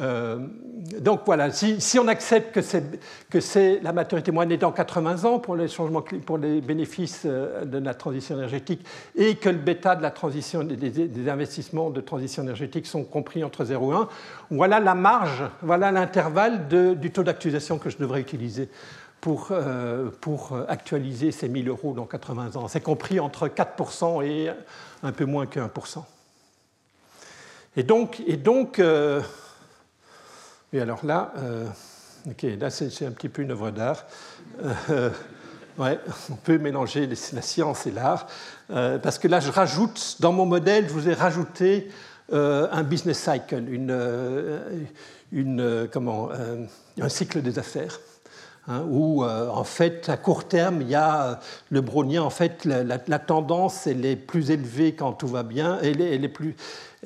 [0.00, 0.38] euh,
[1.00, 2.52] donc voilà, si, on accepte
[3.30, 8.36] que c'est la maturité moyenne dans 80 ans pour les, bénéfices euh, de la transition
[8.36, 8.84] énergétique
[9.14, 13.64] et que le bêta de la transition, des, investissements de transition énergétique sont compris entre
[13.64, 14.08] 0 et 1,
[14.50, 18.68] voilà la marge, voilà l'intervalle du taux d'actualisation que je devrais utiliser
[19.20, 19.50] pour,
[20.20, 22.68] pour actualiser ces 1000 euros dans 80 ans.
[22.68, 24.50] C'est compris entre 4% et
[25.02, 26.04] un peu moins que 1%.
[27.78, 29.20] Et donc, et donc euh,
[30.72, 31.66] et alors là, euh,
[32.58, 34.06] là c'est un petit peu une œuvre d'art.
[34.88, 35.10] Euh,
[35.78, 36.00] ouais,
[36.30, 38.26] on peut mélanger la science et l'art,
[38.68, 41.90] parce que là je rajoute, dans mon modèle, je vous ai rajouté
[42.32, 43.94] un business cycle, une,
[45.30, 46.30] une, comment,
[46.98, 48.00] un cycle des affaires.
[48.68, 51.38] Hein, où en fait à court terme il y a
[51.70, 56.00] le brownien en fait la, tendance elle est plus élevée quand tout va bien elle
[56.00, 56.56] est, plus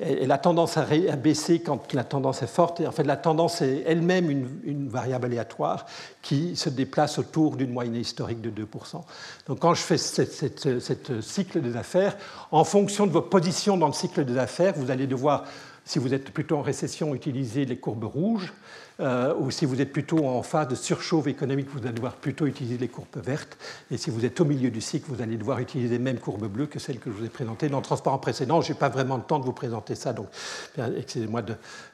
[0.01, 0.85] elle a tendance à,
[1.15, 2.79] baisser quand la tendance est forte.
[2.79, 4.29] Et en fait, la tendance est elle-même
[4.63, 5.85] une, variable aléatoire
[6.21, 9.01] qui se déplace autour d'une moyenne historique de 2%.
[9.47, 12.17] Donc, quand je fais ce cycle des affaires,
[12.51, 15.45] en fonction de vos positions dans le cycle des affaires, vous allez devoir,
[15.85, 18.53] si vous êtes plutôt en récession, utiliser les courbes rouges.
[19.01, 22.45] Euh, ou si vous êtes plutôt en phase de surchauffe économique, vous allez devoir plutôt
[22.45, 23.57] utiliser les courbes vertes.
[23.89, 26.47] Et si vous êtes au milieu du cycle, vous allez devoir utiliser les mêmes courbes
[26.47, 28.61] bleues que celles que je vous ai présentées dans le transparent précédent.
[28.61, 30.27] Je n'ai pas vraiment le temps de vous présenter ça, donc
[30.97, 31.41] excusez-moi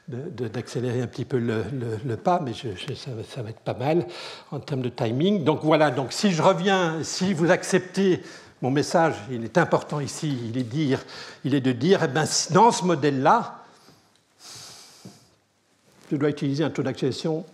[0.08, 4.06] d'accélérer un petit peu le, pas, mais ça, va être pas mal
[4.50, 5.44] en termes de timing.
[5.44, 8.22] Donc voilà, donc si je reviens, si vous acceptez
[8.60, 13.57] mon message, il est important ici, il est, de dire, eh ben, dans ce modèle-là,
[16.10, 17.44] je dois utiliser un taux d'actualisation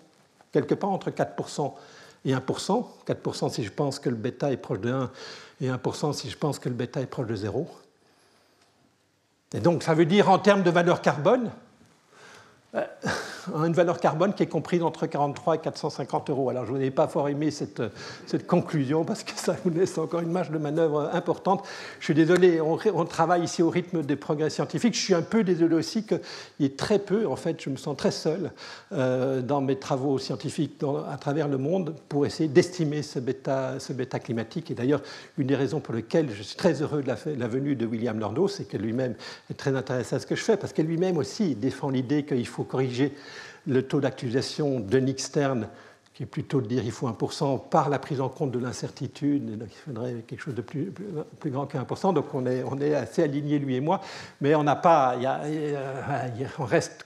[0.53, 1.73] quelque part entre 4%
[2.25, 2.87] et 1%.
[3.07, 5.11] 4% si je pense que le bêta est proche de 1
[5.61, 7.69] et 1% si je pense que le bêta est proche de 0.
[9.55, 11.51] Et donc ça veut dire en termes de valeur carbone,
[13.55, 16.51] euh, une valeur carbone qui est comprise entre 43 et 450 euros.
[16.51, 17.83] Alors je n'ai pas fort aimé cette,
[18.27, 21.65] cette, conclusion parce que ça vous laisse encore une marge de manœuvre importante.
[22.01, 24.95] Je suis désolé, on, travaille ici au rythme des progrès scientifiques.
[24.95, 26.21] Je suis un peu désolé aussi qu'il
[26.61, 28.53] y ait très peu, en fait, je me sens très seul
[28.93, 33.93] euh, dans mes travaux scientifiques à travers le monde pour essayer d'estimer ce bêta, ce
[33.93, 34.71] bêta climatique.
[34.71, 35.03] Et d'ailleurs,
[35.39, 38.19] une des raisons pour lesquelles je suis très heureux de la, la venue de William
[38.19, 39.15] Lordo, c'est que lui-même
[39.51, 42.47] est très intéressé à ce que je fais parce que lui-même aussi défend l'idée qu'il
[42.47, 43.15] faut corriger
[43.67, 45.21] le taux d'actualisation de Nick
[46.15, 49.59] qui est plutôt de dire qu'il faut 1% par la prise en compte de l'incertitude,
[49.59, 50.93] donc il faudrait quelque chose de plus,
[51.41, 54.01] plus, grand que 1%, donc on est, on est assez alignés, lui et moi,
[54.41, 55.17] mais on n'a pas,
[56.61, 57.05] on reste,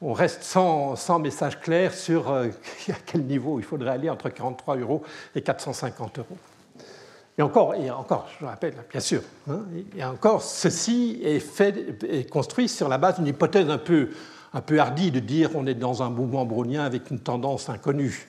[0.00, 2.48] on reste sans, sans, message clair sur euh,
[2.88, 5.04] à quel niveau il faudrait aller entre 43 euros
[5.36, 6.36] et 450 euros.
[7.38, 9.60] Et encore, et encore, je rappelle, bien sûr, hein,
[9.96, 14.10] et encore, ceci est, fait, est construit sur la base d'une hypothèse un peu
[14.54, 18.28] un peu hardi de dire on est dans un mouvement brownien avec une tendance inconnue.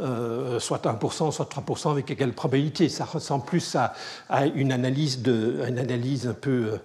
[0.00, 3.94] Euh, soit 1%, soit 3%, avec quelle probabilité Ça ressemble plus à,
[4.28, 6.80] à une, analyse de, une analyse un peu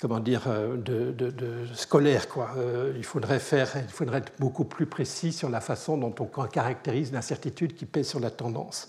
[0.00, 2.28] comment dire, euh, de, scolaire.
[2.28, 2.50] Quoi.
[2.56, 6.46] Euh, il, faudrait faire, il faudrait être beaucoup plus précis sur la façon dont on
[6.46, 8.88] caractérise l'incertitude qui pèse sur la tendance.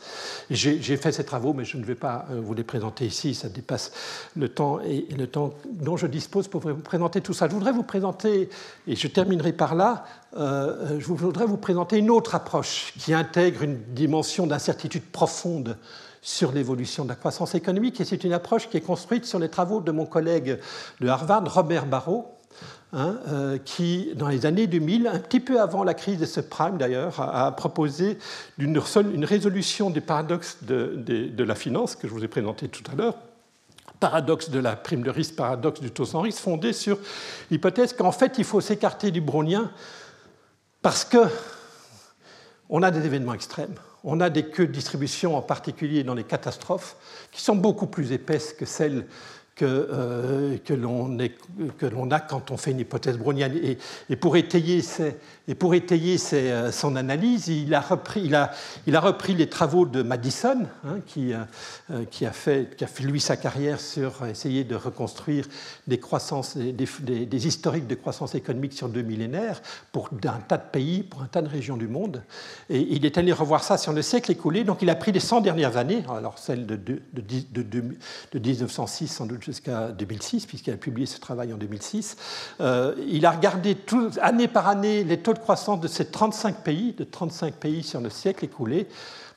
[0.49, 3.49] J'ai fait ces travaux, mais je ne vais pas euh, vous les présenter ici, ça
[3.49, 3.91] dépasse
[4.37, 7.49] le temps et, le temps dont je dispose pour vous présenter tout ça.
[7.49, 8.49] Je voudrais vous présenter,
[8.87, 13.77] et je terminerai par là, je voudrais vous présenter une autre approche qui intègre une
[13.93, 15.77] dimension d'incertitude profonde
[16.21, 19.49] sur l'évolution de la croissance économique, et c'est une approche qui est construite sur les
[19.49, 20.59] travaux de mon collègue
[20.99, 22.27] de Harvard, Robert Barrault,
[22.93, 26.77] hein, euh, qui, dans les années 2000, un petit peu avant la crise des subprimes
[26.77, 28.19] d'ailleurs, a, proposé
[28.59, 28.79] une,
[29.13, 33.15] une, résolution des paradoxes de, la finance que je vous ai présenté tout à l'heure,
[33.99, 36.99] paradoxe de la prime de risque, paradoxe du taux sans risque, fondé sur
[37.49, 39.71] l'hypothèse qu'en fait il faut s'écarter du brownien
[40.81, 41.19] parce que
[42.69, 46.23] on a des événements extrêmes on a des queues de distribution, en particulier dans les
[46.23, 46.95] catastrophes,
[47.31, 49.05] qui sont beaucoup plus épaisses que celles
[49.61, 53.53] que, euh, que l'on a quand on fait une hypothèse brownienne.
[54.09, 54.81] Et, pour étayer,
[56.33, 58.27] euh, son analyse, il a, repris,
[59.35, 64.63] les travaux de Madison, hein, qui, euh, qui, a fait, lui, sa carrière sur essayer
[64.63, 65.45] de reconstruire
[65.85, 71.27] des, historiques de croissance économique sur deux millénaires pour un tas de pays, pour un
[71.27, 72.23] tas de régions du monde.
[72.71, 74.63] Et il est allé revoir ça sur le siècle écoulé.
[74.63, 79.07] Donc il a pris les 100 dernières années, alors celles de, de, de, de 1906
[79.07, 82.15] sans doute jusqu'à 2006, puisqu'il a publié ce travail en 2006.
[82.61, 83.77] Euh, il a regardé
[84.21, 87.99] année par année les taux de croissance de ces 35 pays, de 35 pays sur
[87.99, 88.87] le siècle écoulé.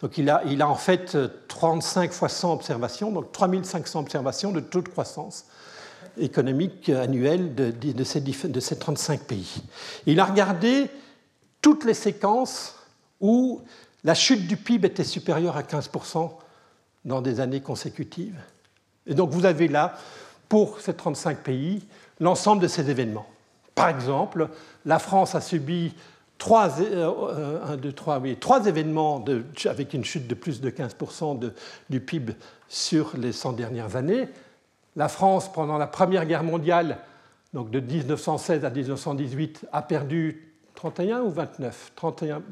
[0.01, 1.17] Donc il a, il a en fait
[1.49, 5.47] 35 fois 100 observations, donc 3500 observations de taux de croissance
[6.17, 9.63] économique annuel de, ces, de ces 35 pays.
[10.07, 10.89] Il a regardé
[11.61, 12.77] toutes les séquences
[13.21, 13.63] où
[14.05, 16.31] la chute du PIB était supérieure à 15%
[17.05, 18.39] dans des années consécutives.
[19.07, 19.97] Et donc vous avez là,
[20.49, 21.85] pour ces 35 pays,
[22.21, 23.27] l'ensemble de ces événements.
[23.75, 24.49] Par exemple,
[24.85, 25.95] la France a subi
[26.39, 27.77] trois, euh,
[28.41, 29.25] trois événements
[29.67, 31.53] avec une chute de plus de 15% de,
[31.91, 32.35] du PIB
[32.69, 34.29] sur les 100 dernières années.
[34.97, 36.99] La France, pendant la Première Guerre mondiale,
[37.53, 42.43] donc de 1916 à 1918, a perdu 31 ou 29 31,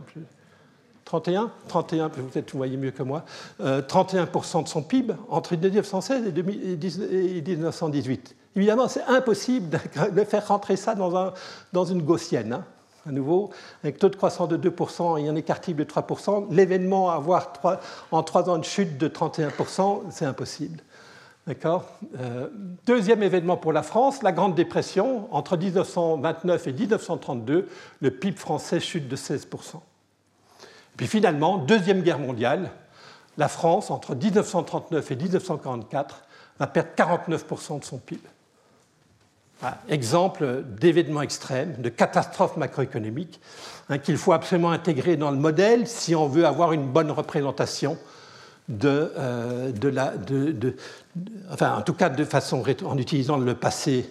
[1.05, 3.25] 31 31, peut-être vous voyez mieux que moi,
[3.61, 8.37] 31% euh, de son PIB entre 1916 et 1918.
[8.57, 9.79] Évidemment, c'est impossible
[10.13, 11.33] de faire rentrer ça dans, un,
[11.73, 12.53] dans une gaussienne.
[12.53, 12.65] Hein.
[13.07, 13.51] À nouveau,
[13.83, 17.53] avec taux de croissance de 2% et un écart type de 3%, l'événement avoir
[18.13, 20.79] en 3 ans de chute de 31%, c'est impossible.
[21.47, 21.87] D'accord?
[22.21, 22.49] Euh,
[22.87, 25.27] Deuxième événement pour la France, la Grande Dépression.
[25.35, 27.69] Entre 1929 et 1932,
[28.01, 29.81] le PIB français chute de 16%.
[30.97, 32.70] Puis finalement, Deuxième Guerre mondiale,
[33.38, 36.22] la France, entre 1939 et 1944,
[36.59, 38.20] va perdre 49% de son PIB.
[39.88, 43.40] exemple d'événements extrêmes, de catastrophes macroéconomiques,
[43.88, 47.97] hein, qu'il faut absolument intégrer dans le modèle si on veut avoir une bonne représentation
[48.68, 50.76] de, euh, la, de,
[51.51, 54.11] enfin, en tout cas de façon en utilisant le passé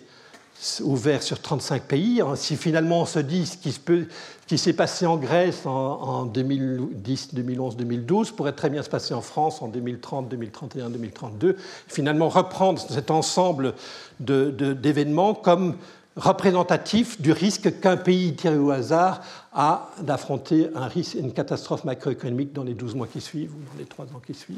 [0.84, 2.22] ouvert sur 35 pays.
[2.22, 7.78] Hein, si finalement on se dit ce qui, s'est passé en Grèce en, 2010, 2011,
[7.78, 11.56] 2012 pourrait très bien se passer en France en 2030, 2031, 2032,
[11.88, 13.74] finalement reprendre cet ensemble
[14.20, 15.76] d'événements comme
[16.16, 19.22] représentatif du risque qu'un pays tiré au hasard
[19.54, 23.80] a d'affronter un risque, une catastrophe macroéconomique dans les 12 mois qui suivent ou dans
[23.80, 24.58] les 3 ans qui suivent.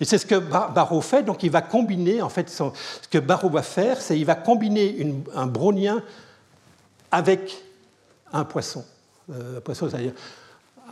[0.00, 2.62] Et c'est ce que Barreau fait, donc il va combiner, en fait, ce
[3.10, 6.02] que Barreau va faire, c'est qu'il va combiner un brownien
[7.10, 7.62] avec
[8.32, 8.84] un poisson.
[9.32, 10.12] Euh, un poisson, c'est-à-dire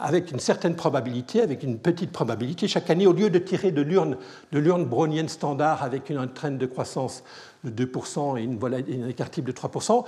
[0.01, 3.81] avec une certaine probabilité, avec une petite probabilité, chaque année, au lieu de tirer de
[3.81, 4.19] l'urne,
[4.53, 7.23] de l'urne brownienne standard avec une traîne de croissance
[7.65, 10.05] de 2% et une, une écart type de 3%,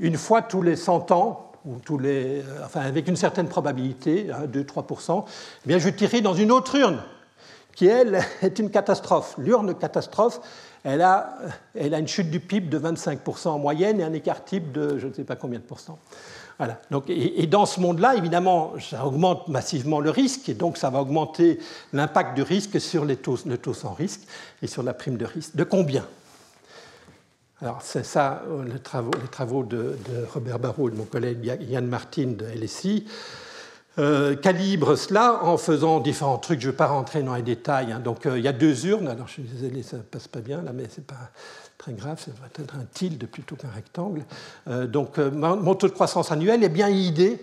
[0.00, 4.28] une fois tous les 100 ans, ou tous les, euh, enfin avec une certaine probabilité,
[4.52, 5.24] 2-3%, hein,
[5.64, 7.02] eh bien je tirerai dans une autre urne,
[7.74, 9.34] qui elle est une catastrophe.
[9.38, 10.40] L'urne catastrophe,
[10.84, 11.38] elle a,
[11.74, 14.98] elle a une chute du PIB de 25% en moyenne et un écart type de
[14.98, 15.98] je ne sais pas combien de pourcents.
[16.58, 16.80] Voilà.
[16.90, 21.00] Donc, et, dans ce monde-là, évidemment, ça augmente massivement le risque, et donc ça va
[21.00, 21.58] augmenter
[21.92, 24.20] l'impact du risque sur les taux, le taux sans risque
[24.62, 25.56] et sur la prime de risque.
[25.56, 26.06] De combien?
[27.62, 29.96] Alors, c'est ça, les travaux, les travaux de,
[30.32, 33.06] Robert Barrault et de mon collègue Yann Martin de LSI.
[33.98, 36.60] Euh, calibre cela en faisant différents trucs.
[36.60, 37.92] Je ne vais pas rentrer dans les détails.
[37.92, 38.00] Hein.
[38.00, 39.06] Donc, euh, il y a deux urnes.
[39.06, 41.30] Alors, je suis désolé, ça ne passe pas bien là, mais c'est pas
[41.78, 44.24] très grave, ça va être un tilde plutôt qu'un rectangle.
[44.68, 47.38] Euh, donc euh, mon taux de croissance annuel est bien idée,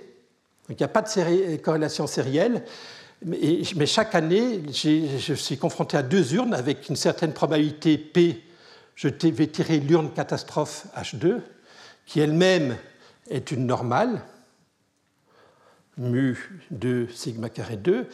[0.69, 2.63] il n'y a pas de corrélation sérielle,
[3.23, 8.41] mais chaque année, je suis confronté à deux urnes avec une certaine probabilité P.
[8.95, 11.41] Je vais tirer l'urne catastrophe H2,
[12.05, 12.77] qui elle-même
[13.29, 14.21] est une normale,
[15.97, 18.07] mu de sigma carré 2.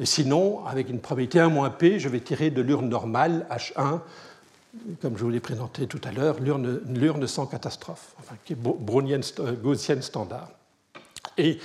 [0.00, 4.00] Et sinon, avec une probabilité 1 moins P, je vais tirer de l'urne normale H1
[5.00, 9.22] comme je vous l'ai présenté tout à l'heure, l'urne sans catastrophe, enfin, qui est brownienne,
[9.40, 10.48] euh, gaussienne standard.
[11.38, 11.58] Et,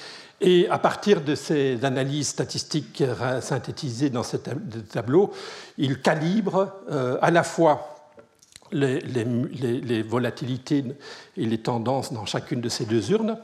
[0.70, 3.04] à partir de ces analyses statistiques
[3.42, 5.34] synthétisées dans ce tableau,
[5.80, 7.97] il calibre euh, à la fois
[8.72, 10.84] les, volatilités
[11.36, 13.38] et les tendances dans chacune de ces deux urnes,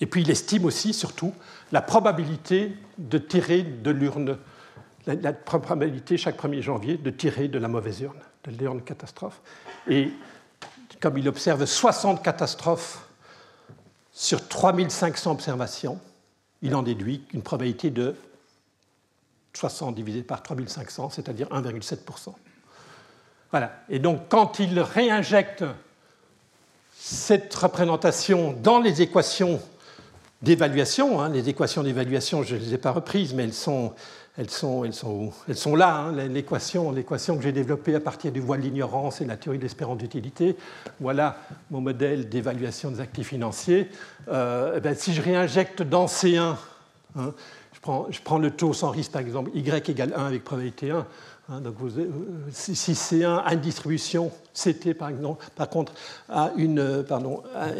[0.00, 1.34] et puis il estime aussi, surtout,
[1.72, 4.38] la probabilité de tirer de l'urne,
[5.06, 9.40] la probabilité chaque 1er janvier de tirer de la mauvaise urne de l'urne catastrophe.
[9.88, 10.10] Et
[11.00, 13.06] comme il observe 60 catastrophes
[14.12, 15.98] sur 3500 observations,
[16.62, 18.16] il en déduit une probabilité de
[19.54, 22.34] 60 divisé par 3500, c'est-à-dire 1,7%.
[23.50, 23.72] Voilà.
[23.88, 25.64] Et donc, quand il réinjecte
[26.96, 29.60] cette représentation dans les équations
[30.42, 33.92] d'évaluation, hein, les équations d'évaluation, je ne les ai pas reprises, mais elles sont
[34.38, 38.30] elles sont, elles sont, elles sont là, hein, l'équation, l'équation que j'ai développée à partir
[38.32, 40.56] du voile de l'ignorance et la théorie de l'espérance d'utilité.
[41.00, 41.36] Voilà
[41.70, 43.90] mon modèle d'évaluation des actifs financiers.
[44.28, 46.54] Euh, eh ben, si je réinjecte dans C1,
[47.16, 47.34] hein,
[47.74, 50.90] je, prends, je, prends, le taux sans risque, par exemple, Y égale 1 avec probabilité
[50.90, 51.06] 1, Hein,
[51.58, 52.08] donc euh,
[52.52, 55.92] si, C1 a une distribution, CT par, exemple, par contre
[56.28, 57.04] a une,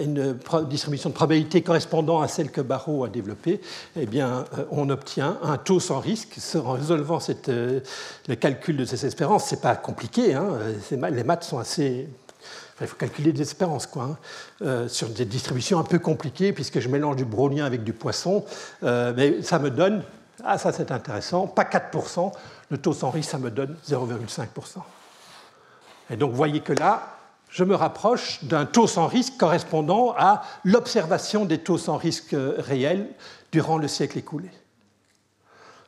[0.00, 3.60] une distribution de probabilité correspondant à celle que Barreau a développée,
[3.94, 7.18] eh bien, euh, on obtient un taux sans risque en résolvant
[7.48, 7.80] euh,
[8.26, 9.48] le calcul de ces espérances.
[9.48, 10.48] Ce n'est pas compliqué, hein,
[10.90, 12.08] les maths sont assez
[12.82, 14.18] il faut calculer des espérances, quoi,
[14.64, 18.42] hein, sur des distributions un peu compliquées, puisque je mélange du brownien avec du poisson.
[18.80, 20.02] mais ça me donne,
[20.42, 22.32] ah ça c'est intéressant, pas 4%,
[22.70, 24.46] le taux sans risque, ça me donne 0,5%.
[26.10, 27.16] Et donc vous voyez que là,
[27.48, 33.08] je me rapproche d'un taux sans risque correspondant à l'observation des taux sans risque réels
[33.52, 34.50] durant le siècle écoulé.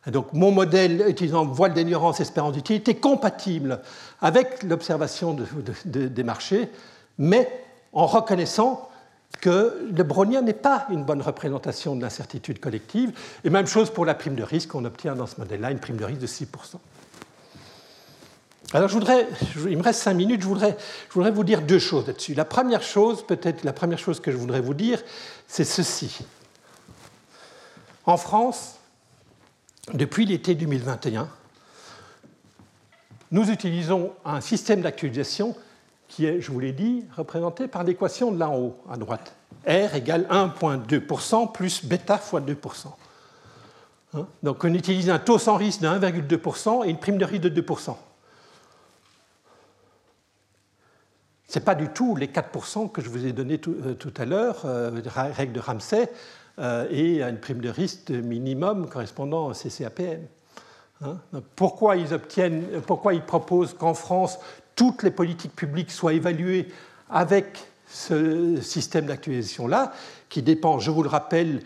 [0.06, 3.80] Et donc mon modèle utilisant voile d'ignorance espérance d'utilité compatible
[4.20, 5.36] avec l'observation
[5.84, 6.68] des marchés,
[7.18, 7.48] mais
[7.92, 8.88] en reconnaissant
[9.40, 13.12] que le brownien n'est pas une bonne représentation de l'incertitude collective.
[13.44, 15.96] Et même chose pour la prime de risque, on obtient dans ce modèle-là une prime
[15.96, 16.46] de risque de 6%.
[18.74, 19.28] Alors, je voudrais,
[19.68, 20.76] il me reste cinq minutes, je voudrais,
[21.08, 22.34] je voudrais vous dire deux choses là-dessus.
[22.34, 25.02] La première chose, peut-être la première chose que je voudrais vous dire,
[25.46, 26.20] c'est ceci.
[28.06, 28.76] En France,
[29.92, 31.28] depuis l'été 2021,
[33.30, 35.54] nous utilisons un système d'actualisation
[36.12, 39.34] qui est, je vous l'ai dit, représenté par l'équation de là en haut, à droite.
[39.66, 42.54] R égale 1,2% plus bêta fois 2%.
[44.14, 44.26] Hein?
[44.42, 47.62] Donc on utilise un taux sans risque de 1,2% et une prime de risque de
[47.62, 47.96] 2%.
[51.48, 54.24] Ce n'est pas du tout les 4% que je vous ai donnés tout, euh, à
[54.26, 56.10] l'heure, euh, règle de Ramsey,
[56.58, 60.26] euh, et une prime de risque minimum correspondant au CCAPM.
[61.04, 61.16] Hein?
[61.56, 64.38] pourquoi, ils obtiennent, pourquoi ils proposent qu'en France,
[64.76, 66.68] toutes les politiques publiques soient évaluées
[67.10, 69.92] avec ce système d'actualisation-là,
[70.28, 71.60] qui dépend, je vous le rappelle,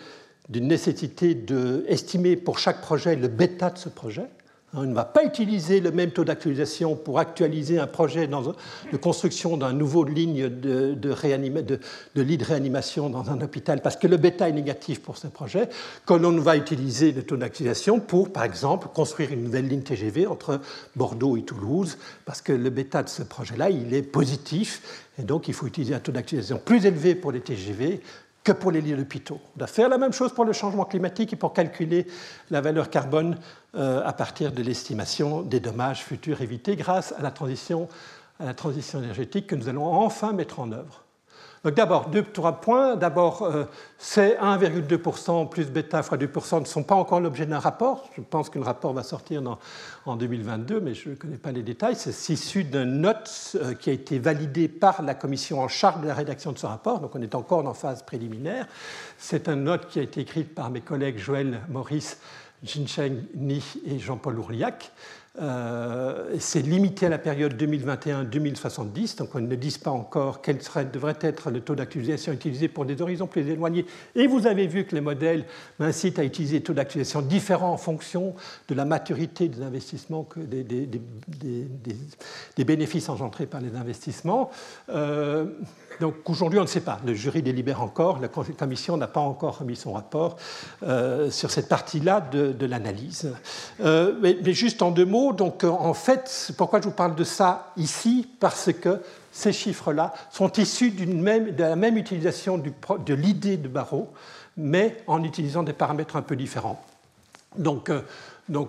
[0.49, 4.27] d'une nécessité d'estimer pour chaque projet le bêta de ce projet.
[4.75, 9.57] On ne va pas utiliser le même taux d'actualisation pour actualiser un projet de construction
[9.57, 14.49] d'un nouveau ligne de, de, lit de réanimation dans un hôpital parce que le bêta
[14.49, 15.69] est négatif pour ce projet,
[16.05, 20.27] que l'on va utiliser le taux d'actualisation pour, par exemple, construire une nouvelle ligne TGV
[20.27, 20.61] entre
[20.97, 25.47] Bordeaux et Toulouse parce que le bêta de ce projet-là, il est positif et donc
[25.47, 28.01] il faut utiliser un taux d'actualisation plus élevé pour les TGV
[28.47, 29.41] que pour les lits d'hôpitaux.
[29.57, 32.07] On doit faire la même chose pour le changement climatique et pour calculer
[32.51, 33.39] la valeur carbone
[33.75, 37.89] euh, à partir de l'estimation des dommages futurs évités grâce à la transition
[38.95, 41.06] énergétique que nous allons enfin mettre en œuvre.
[41.65, 42.97] Donc d'abord, deux, trois points.
[42.97, 43.65] D'abord, euh,
[43.99, 48.09] c'est 1,2% plus bêta fois 2% ne sont pas encore l'objet d'un rapport.
[48.17, 49.43] Je pense le rapport va sortir
[50.05, 51.97] en 2022, mais je ne connais pas les détails.
[51.97, 56.07] C'est issu d'une note euh, qui a été validée par la commission en charge de
[56.07, 58.67] la rédaction de ce rapport, donc on est encore en phase préliminaire.
[59.19, 62.19] C'est une note qui a été écrite par mes collègues Joël Maurice,
[62.63, 64.93] Jincheng Ni et Jean-Paul Ourliac.
[65.39, 70.87] Euh, c'est limité à la période 2021-2070, donc on ne dit pas encore quel serait,
[70.87, 73.85] devrait être le taux d'actualisation utilisé pour des horizons plus éloignés.
[74.15, 75.45] Et vous avez vu que les modèles
[75.79, 78.35] m'incitent à utiliser des taux d'actualisation différents en fonction
[78.69, 84.51] de la maturité des investissements, des, des, bénéfices engendrés par les investissements.
[84.89, 85.47] Euh,
[86.01, 87.01] donc aujourd'hui, on ne sait pas.
[87.07, 88.21] Le jury délibère encore.
[88.21, 90.37] La commission n'a pas encore remis son rapport
[90.83, 93.33] euh, sur cette partie-là de, l'analyse.
[93.81, 98.29] Mais, juste en deux mots, donc en fait, pourquoi je vous parle de ça ici
[98.41, 99.01] Parce que
[99.33, 104.13] ces chiffres-là sont issus même, de la même utilisation de l'idée de Barreau,
[104.57, 106.83] mais en utilisant des paramètres un peu différents.
[107.59, 108.03] Donc, euh,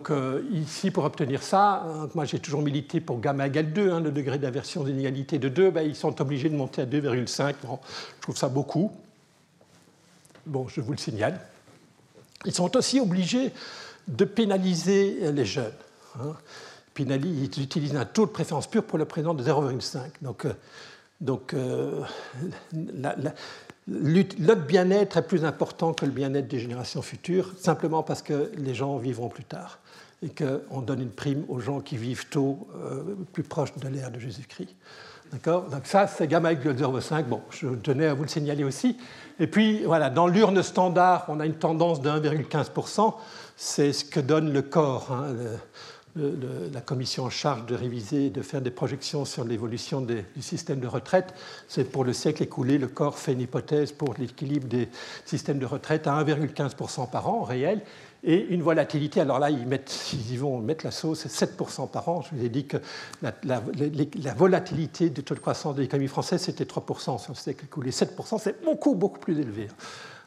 [0.10, 4.00] euh, ici, pour obtenir ça, hein, moi j'ai toujours milité pour gamma égale 2, hein,
[4.00, 7.56] le degré d'inversion d'inégalité de 2, ben, ils sont obligés de monter à 2,5.
[7.62, 8.92] je trouve ça beaucoup.
[10.46, 11.40] Bon, je vous le signale.
[12.46, 13.52] Ils sont aussi obligés
[14.08, 15.74] de pénaliser les jeunes.
[16.20, 16.36] Hein.
[16.98, 20.00] ils utilisent un taux de préférence pure pour le président de 0,5.
[20.22, 20.54] Donc, euh,
[21.22, 22.02] donc euh,
[22.74, 23.16] la,
[23.88, 28.74] notre bien-être est plus important que le bien-être des générations futures, simplement parce que les
[28.74, 29.80] gens vivront plus tard
[30.24, 34.12] et qu'on donne une prime aux gens qui vivent tôt, euh, plus proche de l'ère
[34.12, 34.76] de Jésus-Christ.
[35.32, 35.64] D'accord?
[35.64, 37.26] Donc ça, c'est gamma égale 0,5.
[37.26, 38.98] Bon, je tenais à vous le signaler aussi.
[39.40, 43.14] Et puis, voilà, dans l'urne standard, on a une tendance de 1,15%.
[43.56, 45.12] C'est ce que donne le corps.
[45.12, 45.36] Hein,
[46.74, 50.88] la commission en charge de réviser, de faire des projections sur l'évolution du système de
[50.88, 51.34] retraite.
[51.68, 54.90] C'est pour le siècle écoulé, le corps fait une hypothèse pour l'équilibre des
[55.26, 57.82] systèmes de retraite à 1,15% par an réel
[58.24, 59.22] et une volatilité.
[59.22, 62.22] Alors là, ils, y vont mettre la sauce, c'est 7% par an.
[62.22, 62.78] Je vous ai dit que
[63.22, 67.66] la, la volatilité du taux de croissance de l'économie française, c'était 3% sur le siècle
[67.66, 67.92] écoulé.
[67.92, 69.68] 7%, c'est beaucoup, beaucoup plus élevé.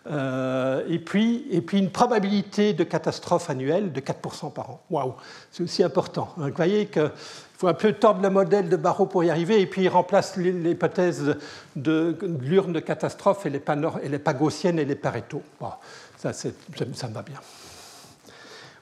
[0.07, 4.81] Euh, et, puis, et puis une probabilité de catastrophe annuelle de 4% par an.
[4.91, 5.15] Waouh,
[5.53, 6.33] c'est aussi important.
[6.37, 7.11] vous voyez qu'il
[7.59, 10.37] faut un peu tordre le modèle de Barreau pour y arriver, et puis il remplace
[10.37, 11.37] l'hypothèse
[11.77, 15.43] de, l'urne de catastrophe, elle n'est pas, elle est Pareto.
[16.17, 16.49] ça, ça
[17.09, 17.41] me va bien.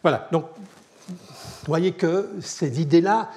[0.03, 0.45] Voilà, donc
[1.09, 1.17] vous
[1.67, 3.31] voyez que ces idées-là,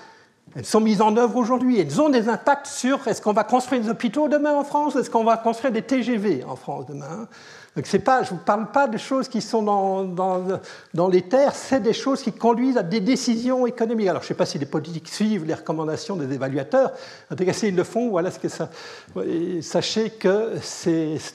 [0.55, 1.79] elles sont mises en œuvre aujourd'hui.
[1.79, 5.09] Elles ont des impacts sur est-ce qu'on va construire des hôpitaux demain en France, est-ce
[5.09, 7.27] qu'on va construire des TGV en France demain?
[8.03, 11.93] Pas, je ne vous parle pas de choses qui sont dans, les terres, c'est des
[11.93, 14.07] choses qui conduisent à des décisions économiques.
[14.07, 16.91] Alors, je ne sais pas si les politiques suivent les recommandations des évaluateurs.
[17.32, 18.69] En tout cas, s'ils le font, voilà ce que ça.
[19.61, 20.55] Sachez que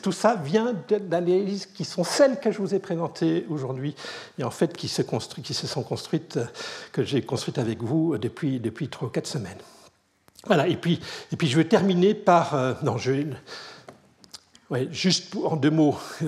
[0.03, 3.95] tout ça vient d'analyses qui sont celles que je vous ai présentées aujourd'hui
[4.39, 6.39] et en fait qui se, sont construites,
[6.93, 9.59] que j'ai construites avec vous depuis, depuis 3 ou 4 semaines.
[10.47, 11.01] Voilà, et puis,
[11.33, 12.55] et puis je vais terminer par.
[12.55, 13.13] Euh, non, je.
[14.71, 15.97] Ouais, juste en deux mots.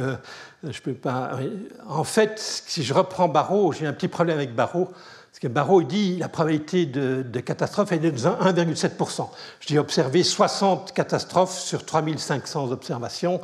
[0.64, 1.38] Euh, je peux pas.
[1.86, 4.86] En fait, si je reprends Barreau, j'ai un petit problème avec Barreau.
[4.86, 9.28] Parce que Barreau dit la probabilité de catastrophe est de 1,7%.
[9.60, 13.40] J'ai observé 60 catastrophes sur 3500 observations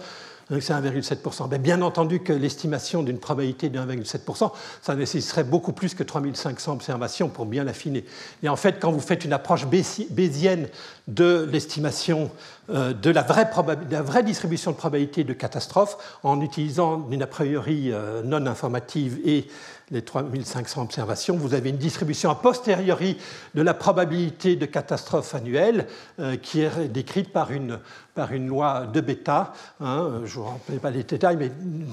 [0.51, 1.49] c'est 1,7%.
[1.49, 6.72] Ben, bien entendu que l'estimation d'une probabilité de 1,7%, ça nécessiterait beaucoup plus que 3500
[6.72, 8.05] observations pour bien l'affiner.
[8.42, 10.68] Et en fait, quand vous faites une approche bayésienne
[11.09, 12.30] de l'estimation
[12.70, 13.49] euh, de, la vraie
[13.90, 19.20] la vraie distribution de probabilité de catastrophe, en utilisant une a priori euh, non informative
[19.24, 19.47] et
[19.90, 23.18] les 3500 observations, vous avez une distribution a posteriori
[23.55, 25.86] de la probabilité de catastrophe annuelle
[26.20, 27.78] euh, qui est décrite par une,
[28.15, 29.53] par une loi de bêta.
[29.81, 31.51] Hein, je ne vous rappelle pas les détails, mais,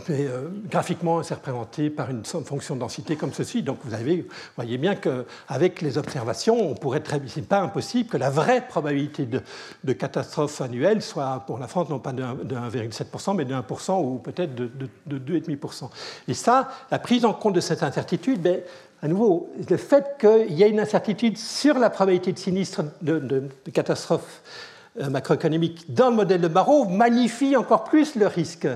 [0.10, 3.64] euh, graphiquement, c'est représenté par une fonction de densité comme ceci.
[3.64, 7.04] Donc vous, avez, voyez bien qu'avec les observations, on pourrait
[7.48, 12.14] pas impossible que la vraie probabilité de, catastrophe annuelle soit pour la France non pas
[12.14, 14.70] de 1,7%, mais de 1% ou peut-être de,
[15.06, 15.90] de, de 2,5%.
[16.28, 18.62] Et ça, la prise en compte de cette incertitude, ben,
[19.04, 23.18] à nouveau, le fait qu'il y ait une incertitude sur la probabilité de sinistre de,
[23.18, 24.71] de, catastrophe euh,
[25.10, 28.68] macroéconomique dans le modèle de Barreau magnifie encore plus le risque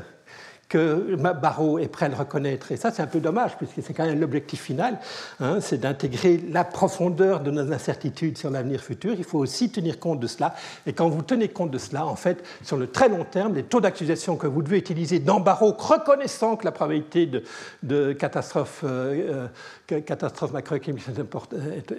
[0.67, 2.71] que Barreau est prêt à le reconnaître.
[2.71, 4.99] Et ça, c'est un peu dommage, puisque c'est quand même l'objectif final,
[5.39, 9.13] hein, c'est d'intégrer la profondeur de nos incertitudes sur l'avenir futur.
[9.17, 10.55] Il faut aussi tenir compte de cela.
[10.87, 13.63] Et quand vous tenez compte de cela, en fait, sur le très long terme, les
[13.63, 17.29] taux d'accusation que vous devez utiliser dans Barreau, reconnaissant que la probabilité
[17.83, 19.47] de, catastrophe, euh,
[19.91, 21.05] euh, catastrophe macroéconomique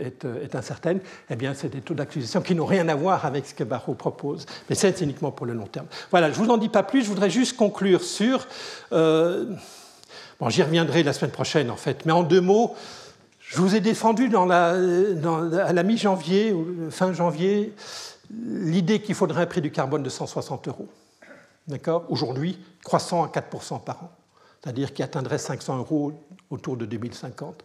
[0.01, 1.01] est, est, incertaine,
[1.31, 3.95] eh bien, c'est des taux d'accusation qui n'ont rien à voir avec ce que Barreau
[3.95, 4.45] propose.
[4.69, 5.87] Mais c'est uniquement pour le long terme.
[6.11, 7.03] Voilà, je ne vous en dis pas plus.
[7.03, 8.47] Je voudrais juste conclure sur
[8.91, 12.05] bon, j'y reviendrai la semaine prochaine, en fait.
[12.07, 12.75] Mais en deux mots,
[13.41, 14.75] je vous ai défendu à
[15.73, 16.55] la mi-janvier,
[16.91, 17.75] fin janvier,
[18.31, 20.89] l'idée qu'il faudrait un prix du carbone de 160 euros.
[21.69, 22.05] D'accord?
[22.09, 24.11] Aujourd'hui, croissant à 4% par an.
[24.63, 26.13] C'est-à-dire qu'il atteindrait 500 euros
[26.51, 27.65] autour de 2050.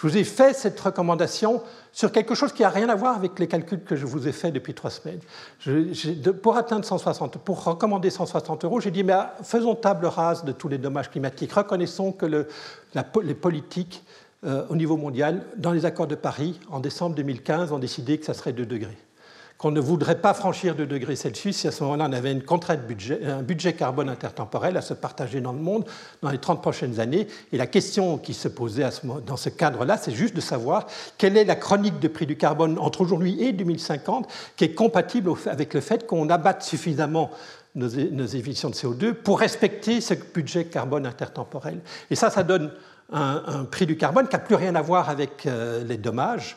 [0.00, 3.38] Je vous ai fait cette recommandation sur quelque chose qui n'a rien à voir avec
[3.38, 5.20] les calculs que je vous ai faits depuis trois semaines.
[6.42, 10.52] pour atteindre 160, pour recommander 160 euros, j'ai dit mais ah, faisons table rase de
[10.52, 11.52] tous les dommages climatiques.
[11.52, 12.48] Reconnaissons que le,
[13.22, 14.02] les politiques
[14.44, 18.24] euh, au niveau mondial, dans les accords de Paris, en décembre 2015, ont décidé que
[18.24, 18.96] ça serait 2 degrés
[19.60, 22.42] qu'on ne voudrait pas franchir 2 degrés Celsius si à ce moment-là on avait une
[22.42, 22.80] contrainte
[23.26, 25.84] un budget carbone intertemporel à se partager dans le monde
[26.22, 27.26] dans les 30 prochaines années.
[27.52, 28.88] Et la question qui se posait
[29.26, 30.86] dans ce cadre-là, c'est juste de savoir
[31.18, 35.30] quelle est la chronique de prix du carbone entre aujourd'hui et 2050 qui est compatible
[35.44, 37.30] avec le fait qu'on abatte suffisamment
[37.74, 41.80] nos, émissions de CO2 pour respecter ce budget carbone intertemporel.
[42.10, 42.72] Et ça, ça donne
[43.12, 46.56] un, prix du carbone qui n'a plus rien à voir avec euh, les dommages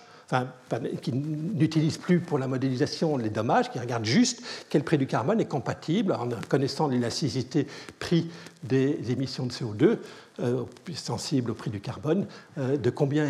[1.02, 5.40] qui n'utilise plus pour la modélisation les dommages, qui regarde juste quel prix du carbone
[5.40, 7.68] est compatible en connaissant l'élasticité
[8.00, 8.30] prix
[8.64, 9.98] des émissions de CO2,
[10.40, 10.64] euh,
[10.96, 12.28] sensible au prix du carbone,
[12.58, 13.30] euh, de combien,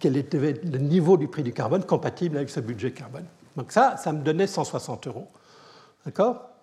[0.00, 3.26] quel était le niveau du prix du carbone compatible avec ce budget carbone.
[3.56, 5.28] Donc ça, ça me donnait 160 euros.
[6.04, 6.55] D'accord?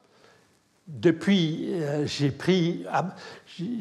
[0.87, 3.15] Depuis, euh, j'ai pris, ah,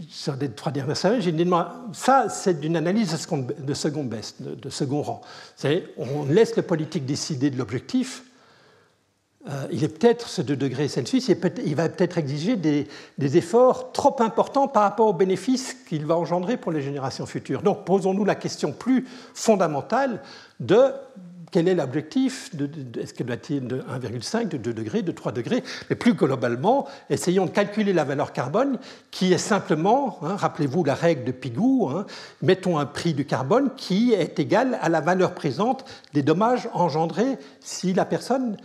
[0.09, 1.49] sur les trois dernières semaines, j'ai dit,
[1.93, 5.21] ça, c'est d'une analyse de second best, de, second rang.
[5.99, 8.25] On laisse le politique décider de l'objectif.
[9.49, 12.87] Euh, il est peut-être ce 2 degrés Celsius, il va peut-être exiger des,
[13.19, 17.63] efforts trop importants par rapport aux bénéfices qu'il va engendrer pour les générations futures.
[17.63, 20.23] Donc, posons-nous la question plus fondamentale
[20.61, 20.93] de
[21.53, 22.51] quel est l'objectif
[22.99, 26.89] Est-ce qu'il doit être de 1,5, de 2 degrés, de 3 degrés Mais plus globalement,
[27.11, 28.79] essayons de calculer la valeur carbone
[29.11, 32.07] qui est simplement, hein, rappelez-vous la règle de Pigou, hein,
[32.41, 35.85] mettons un prix du carbone qui est égal à la valeur présente
[36.15, 38.57] des dommages engendrés si la personne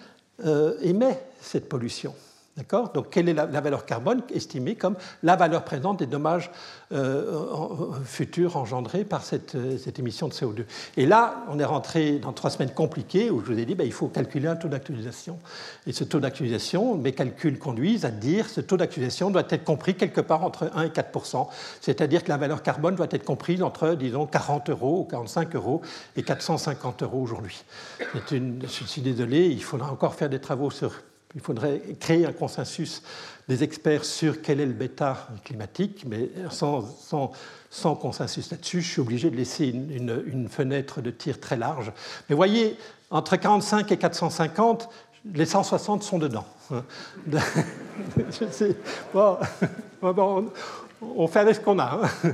[0.45, 2.15] euh, émet cette pollution.
[2.57, 2.89] D'accord?
[2.89, 6.49] Donc, quelle est la, valeur carbone estimée comme la valeur présente des dommages
[6.91, 10.65] euh, futurs engendrés par cette, euh, émission de CO2
[10.97, 13.85] Et là, on est rentré dans trois semaines compliquées où je vous ai dit ben,
[13.85, 15.37] il faut calculer un taux d'actualisation.
[15.85, 19.95] Et ce taux d'actualisation, mes calculs conduisent à dire ce taux d'actualisation doit être compris
[19.95, 21.47] quelque part entre 1 et 4%
[21.81, 25.81] c'est-à-dire que la valeur carbone doit être comprise entre, disons, 40 euros ou 45 euros
[26.15, 27.63] et 450 euros aujourd'hui.
[28.29, 30.91] Je suis désolé, il faudra encore faire des travaux sur
[31.35, 33.01] il faudrait créer un consensus
[33.47, 39.29] des experts sur quel est le bêta climatique, mais sans, consensus là-dessus, je suis obligé
[39.29, 41.91] de laisser une, fenêtre de tir très large.
[42.29, 42.77] Mais voyez,
[43.09, 44.89] entre 45 et 450,
[45.33, 46.45] les 160 sont dedans.
[49.13, 49.37] bon,
[51.01, 52.01] on fait avec ce qu'on a.
[52.01, 52.31] Hein.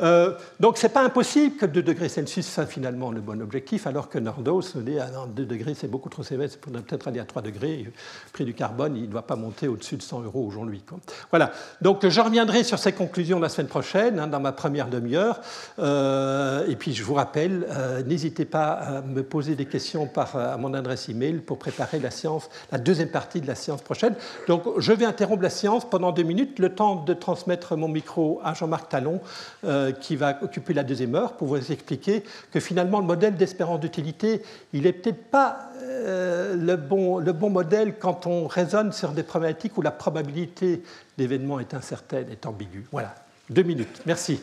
[0.00, 3.86] Euh, donc, ce n'est pas impossible que 2 degrés Celsius soit finalement le bon objectif,
[3.86, 7.08] alors que Nordos se dit à 2 degrés, c'est beaucoup trop sévère, il faudrait peut-être
[7.08, 7.84] aller à 3 degrés.
[7.84, 7.92] Le
[8.32, 10.82] prix du carbone, il ne doit pas monter au-dessus de 100 euros aujourd'hui.
[11.30, 11.52] Voilà.
[11.80, 15.40] Donc, je reviendrai sur ces conclusions la semaine prochaine, hein, dans ma première demi-heure.
[15.78, 20.56] Euh, et puis, je vous rappelle, euh, n'hésitez pas à me poser des questions à
[20.56, 24.14] mon adresse email pour préparer la séance, la deuxième partie de la séance prochaine.
[24.48, 28.40] Donc, je vais interrompre la séance pendant deux minutes, le temps de transmettre mon micro
[28.44, 29.20] à Jean-Marc Talon,
[29.86, 32.22] euh, qui va occuper la deuxième heure pour vous expliquer
[32.52, 37.50] que finalement, le modèle d'espérance d'utilité, il n'est peut-être pas euh, le, bon, le bon
[37.50, 40.82] modèle quand on raisonne sur des problématiques où la probabilité
[41.18, 42.86] d'événement est incertaine, est ambiguë.
[42.92, 43.14] Voilà,
[43.50, 44.02] deux minutes.
[44.06, 44.40] Merci.